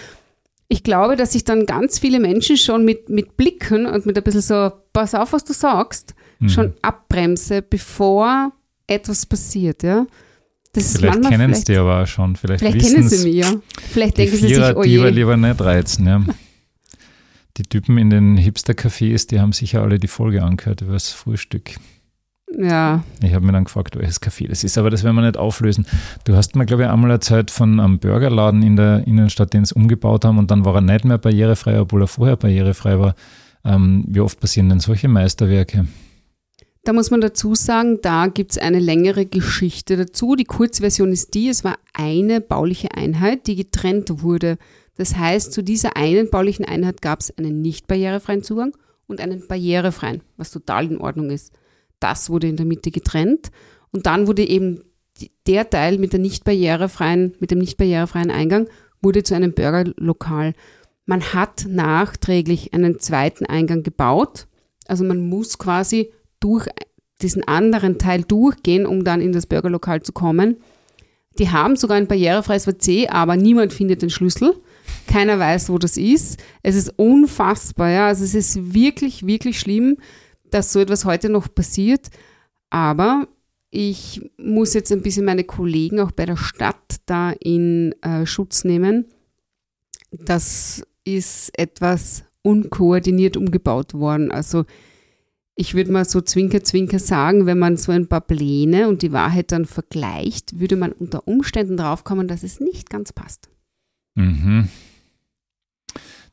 [0.69, 4.25] ich glaube, dass ich dann ganz viele Menschen schon mit, mit Blicken und mit ein
[4.25, 6.49] bisschen so, pass auf, was du sagst, mhm.
[6.49, 8.53] schon abbremse, bevor
[8.87, 10.07] etwas passiert, ja.
[10.73, 12.35] Das vielleicht kennen es die aber auch schon.
[12.35, 13.53] Vielleicht, vielleicht kennen sie mich, ja.
[13.93, 14.99] Vielleicht denken sie sich, oh je.
[14.99, 16.25] Die lieber nicht reizen, ja.
[17.57, 21.77] die Typen in den Hipster-Cafés, die haben sicher alle die Folge angehört über das Frühstück.
[22.57, 23.03] Ja.
[23.23, 25.87] Ich habe mir dann gefragt, welches Café das ist, aber das werden wir nicht auflösen.
[26.25, 29.75] Du hast mir, glaube ich, einmal erzählt von einem Burgerladen in der Innenstadt, den sie
[29.75, 33.15] umgebaut haben und dann war er nicht mehr barrierefrei, obwohl er vorher barrierefrei war.
[33.65, 35.87] Ähm, wie oft passieren denn solche Meisterwerke?
[36.85, 40.37] Da muss man dazu sagen, da gibt es eine längere Geschichte dazu.
[40.37, 44.59] Die Kurzversion ist die, es war eine bauliche Einheit, die getrennt wurde.
[44.97, 48.77] Das heißt, zu dieser einen baulichen Einheit gab es einen nicht barrierefreien Zugang
[49.07, 51.53] und einen barrierefreien, was total in Ordnung ist.
[52.05, 53.51] Das wurde in der Mitte getrennt
[53.91, 54.83] und dann wurde eben
[55.47, 58.69] der Teil mit der nicht barrierefreien, mit dem nicht barrierefreien Eingang
[59.01, 60.53] wurde zu einem Burgerlokal.
[61.07, 64.49] Man hat nachträglich einen zweiten Eingang gebaut.
[64.87, 66.67] Also man muss quasi durch
[67.23, 70.59] diesen anderen Teil durchgehen, um dann in das Burgerlokal zu kommen.
[71.39, 74.55] Die haben sogar ein barrierefreies WC, aber niemand findet den Schlüssel.
[75.07, 76.39] Keiner weiß, wo das ist.
[76.63, 78.07] Es ist unfassbar, ja.
[78.09, 79.97] Also es ist wirklich, wirklich schlimm,
[80.51, 82.09] dass so etwas heute noch passiert.
[82.71, 83.29] Aber
[83.71, 88.65] ich muss jetzt ein bisschen meine Kollegen auch bei der Stadt da in äh, Schutz
[88.65, 89.07] nehmen.
[90.11, 94.31] Das ist etwas unkoordiniert umgebaut worden.
[94.31, 94.65] Also
[95.57, 99.13] ich würde mal so zwinker, zwinker sagen, wenn man so ein paar Pläne und die
[99.13, 103.49] Wahrheit dann vergleicht, würde man unter Umständen draufkommen, dass es nicht ganz passt.
[104.15, 104.69] Mhm.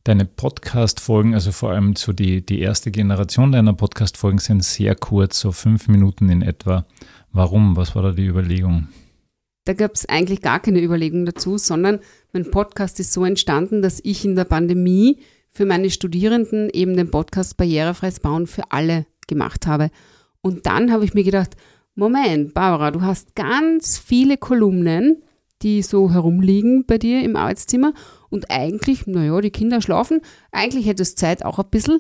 [0.03, 5.39] Deine Podcast-Folgen, also vor allem so die, die erste Generation deiner Podcast-Folgen sind sehr kurz,
[5.39, 6.87] so fünf Minuten in etwa.
[7.31, 7.77] Warum?
[7.77, 8.87] Was war da die Überlegung?
[9.65, 11.99] Da gab es eigentlich gar keine Überlegung dazu, sondern
[12.33, 17.11] mein Podcast ist so entstanden, dass ich in der Pandemie für meine Studierenden eben den
[17.11, 19.91] Podcast Barrierefreies Bauen für alle gemacht habe.
[20.41, 21.55] Und dann habe ich mir gedacht,
[21.93, 25.21] Moment, Barbara, du hast ganz viele Kolumnen,
[25.61, 27.93] die so herumliegen bei dir im Arbeitszimmer
[28.31, 30.21] und eigentlich, naja, die Kinder schlafen,
[30.51, 31.99] eigentlich hättest du Zeit auch ein bisschen,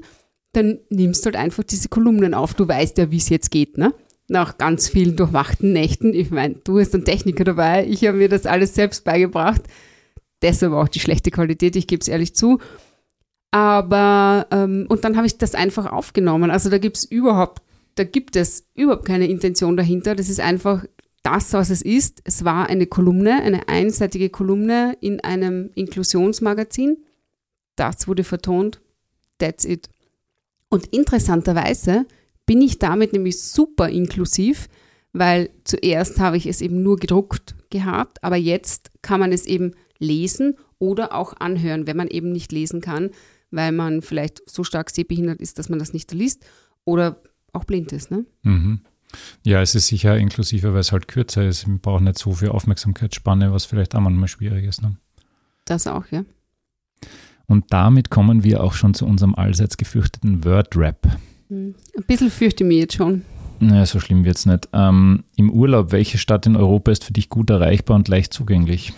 [0.53, 2.53] dann nimmst du halt einfach diese Kolumnen auf.
[2.53, 3.93] Du weißt ja, wie es jetzt geht, ne?
[4.27, 6.13] Nach ganz vielen durchwachten Nächten.
[6.13, 9.61] Ich meine, du hast einen Techniker dabei, ich habe mir das alles selbst beigebracht.
[10.41, 12.59] Deshalb auch die schlechte Qualität, ich gebe es ehrlich zu.
[13.51, 16.49] Aber, ähm, und dann habe ich das einfach aufgenommen.
[16.49, 17.61] Also da gibt es überhaupt,
[17.95, 20.15] da gibt es überhaupt keine Intention dahinter.
[20.15, 20.85] Das ist einfach
[21.23, 22.21] das, was es ist.
[22.23, 26.97] Es war eine Kolumne, eine einseitige Kolumne in einem Inklusionsmagazin.
[27.75, 28.81] Das wurde vertont.
[29.37, 29.89] That's it.
[30.69, 32.05] Und interessanterweise
[32.45, 34.67] bin ich damit nämlich super inklusiv,
[35.13, 39.73] weil zuerst habe ich es eben nur gedruckt gehabt, aber jetzt kann man es eben
[39.99, 43.11] lesen oder auch anhören, wenn man eben nicht lesen kann,
[43.51, 46.45] weil man vielleicht so stark sehbehindert ist, dass man das nicht liest
[46.85, 47.21] oder
[47.53, 48.11] auch blind ist.
[48.11, 48.25] Ne?
[48.43, 48.81] Mhm.
[49.43, 51.67] Ja, es ist sicher inklusiver, weil es halt kürzer ist.
[51.67, 54.81] Man braucht nicht so viel Aufmerksamkeitsspanne, was vielleicht auch manchmal schwierig ist.
[54.81, 54.95] Ne?
[55.65, 56.23] Das auch, ja.
[57.47, 61.17] Und damit kommen wir auch schon zu unserem allseits gefürchteten Word-Rap.
[61.49, 61.75] Hm.
[61.97, 63.23] Ein bisschen fürchte ich mich jetzt schon.
[63.59, 64.69] Naja, so schlimm wird es nicht.
[64.73, 68.93] Ähm, Im Urlaub, welche Stadt in Europa ist für dich gut erreichbar und leicht zugänglich?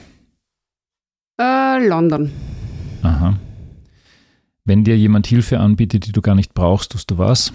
[1.39, 2.31] Äh, London.
[3.01, 3.37] Aha.
[4.65, 7.51] Wenn dir jemand Hilfe anbietet, die du gar nicht brauchst, tust du was?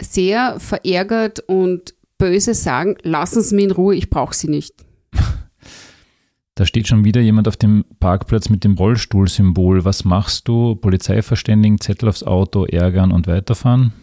[0.00, 4.74] Sehr verärgert und böse sagen, lassen Sie mich in Ruhe, ich brauche Sie nicht.
[6.56, 9.86] Da steht schon wieder jemand auf dem Parkplatz mit dem Rollstuhlsymbol.
[9.86, 10.74] Was machst du?
[10.74, 13.94] Polizei verständigen, Zettel aufs Auto, ärgern und weiterfahren?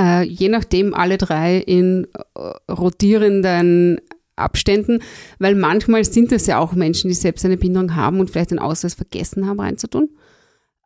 [0.00, 4.00] Äh, je nachdem alle drei in äh, rotierenden
[4.34, 5.00] Abständen,
[5.38, 8.58] weil manchmal sind es ja auch Menschen, die selbst eine Behinderung haben und vielleicht den
[8.58, 10.08] Ausweis vergessen haben reinzutun.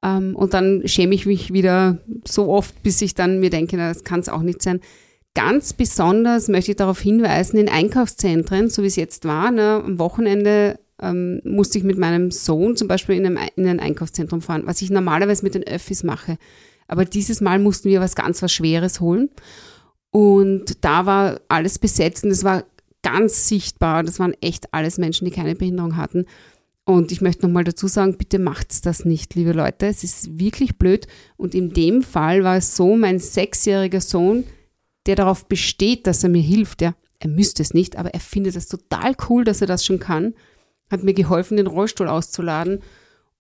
[0.03, 3.89] Ähm, und dann schäme ich mich wieder so oft, bis ich dann mir denke, na,
[3.89, 4.81] das kann es auch nicht sein.
[5.35, 9.99] Ganz besonders möchte ich darauf hinweisen, in Einkaufszentren, so wie es jetzt war, ne, am
[9.99, 14.63] Wochenende ähm, musste ich mit meinem Sohn zum Beispiel in, einem, in ein Einkaufszentrum fahren,
[14.67, 16.37] was ich normalerweise mit den Öffis mache.
[16.87, 19.31] Aber dieses Mal mussten wir was ganz was Schweres holen.
[20.11, 22.65] Und da war alles besetzt und es war
[23.03, 24.03] ganz sichtbar.
[24.03, 26.27] Das waren echt alles Menschen, die keine Behinderung hatten.
[26.85, 29.87] Und ich möchte nochmal dazu sagen, bitte macht's das nicht, liebe Leute.
[29.87, 31.07] Es ist wirklich blöd.
[31.37, 34.45] Und in dem Fall war es so, mein sechsjähriger Sohn,
[35.07, 38.57] der darauf besteht, dass er mir hilft, ja, er müsste es nicht, aber er findet
[38.57, 40.35] es total cool, dass er das schon kann,
[40.91, 42.81] hat mir geholfen, den Rollstuhl auszuladen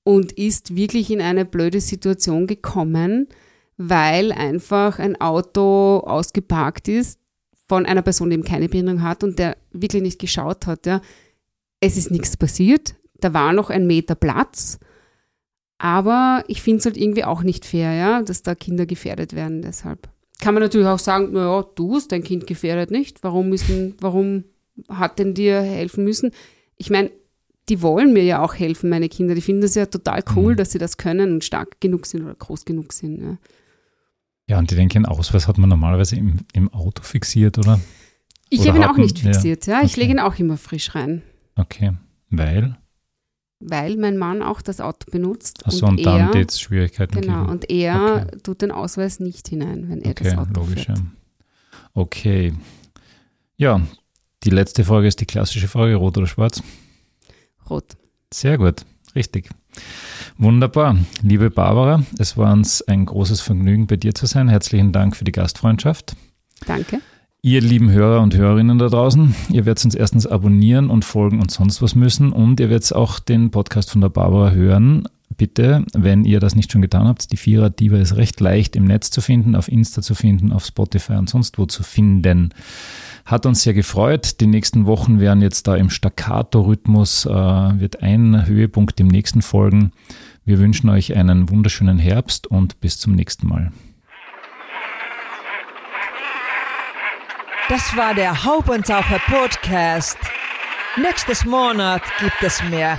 [0.04, 3.28] und ist wirklich in eine blöde Situation gekommen,
[3.76, 7.18] weil einfach ein Auto ausgeparkt ist
[7.68, 10.86] von einer Person, die eben keine Behinderung hat und der wirklich nicht geschaut hat.
[10.86, 11.00] Ja.
[11.80, 14.78] Es ist nichts passiert, da war noch ein Meter Platz.
[15.78, 19.62] Aber ich finde es halt irgendwie auch nicht fair, ja, dass da Kinder gefährdet werden.
[19.62, 20.08] Deshalb
[20.40, 23.22] kann man natürlich auch sagen, naja, du hast dein Kind gefährdet nicht.
[23.22, 24.44] Warum müssen, warum
[24.88, 26.30] hat denn dir helfen müssen?
[26.76, 27.10] Ich meine,
[27.68, 29.34] die wollen mir ja auch helfen, meine Kinder.
[29.34, 30.56] Die finden das ja total cool, mhm.
[30.56, 33.20] dass sie das können und stark genug sind oder groß genug sind.
[33.20, 33.38] Ja,
[34.48, 37.80] ja und die denken, Ausweis hat man normalerweise im, im Auto fixiert, oder?
[38.50, 39.80] Ich habe ihn auch nicht fixiert, ja.
[39.80, 39.84] ja.
[39.84, 40.00] Ich okay.
[40.00, 41.22] lege ihn auch immer frisch rein.
[41.56, 41.92] Okay,
[42.30, 42.76] weil?
[43.64, 45.66] Weil mein Mann auch das Auto benutzt.
[45.66, 47.48] Achso, und, und dann geht es Schwierigkeiten Genau, geben.
[47.50, 48.38] und er okay.
[48.42, 50.98] tut den Ausweis nicht hinein, wenn er okay, das Auto logisch, fährt.
[50.98, 51.04] Ja.
[51.94, 52.54] Okay.
[53.56, 53.80] Ja,
[54.44, 56.62] die letzte Frage ist die klassische Frage, rot oder schwarz?
[57.70, 57.96] Rot.
[58.32, 58.84] Sehr gut,
[59.14, 59.50] richtig.
[60.38, 60.96] Wunderbar.
[61.22, 64.48] Liebe Barbara, es war uns ein großes Vergnügen, bei dir zu sein.
[64.48, 66.14] Herzlichen Dank für die Gastfreundschaft.
[66.66, 67.00] Danke.
[67.44, 71.50] Ihr lieben Hörer und Hörerinnen da draußen, ihr werdet uns erstens abonnieren und folgen und
[71.50, 75.08] sonst was müssen und ihr werdet auch den Podcast von der Barbara hören.
[75.36, 78.84] Bitte, wenn ihr das nicht schon getan habt, die Vierer Diva ist recht leicht im
[78.84, 82.54] Netz zu finden, auf Insta zu finden, auf Spotify und sonst wo zu finden.
[83.24, 84.40] Hat uns sehr gefreut.
[84.40, 89.90] Die nächsten Wochen werden jetzt da im Staccato-Rhythmus, äh, wird ein Höhepunkt dem nächsten folgen.
[90.44, 93.72] Wir wünschen euch einen wunderschönen Herbst und bis zum nächsten Mal.
[97.68, 100.18] Das war der Haubentaucher Podcast.
[100.96, 102.98] Nächstes Monat gibt es mehr.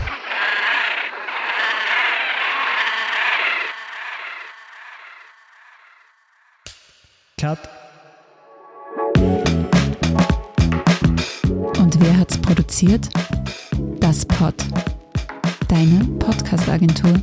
[7.40, 7.60] Cut.
[11.78, 13.10] Und wer hat's produziert?
[14.00, 14.56] Das Pod.
[15.68, 17.22] Deine Podcast-Agentur.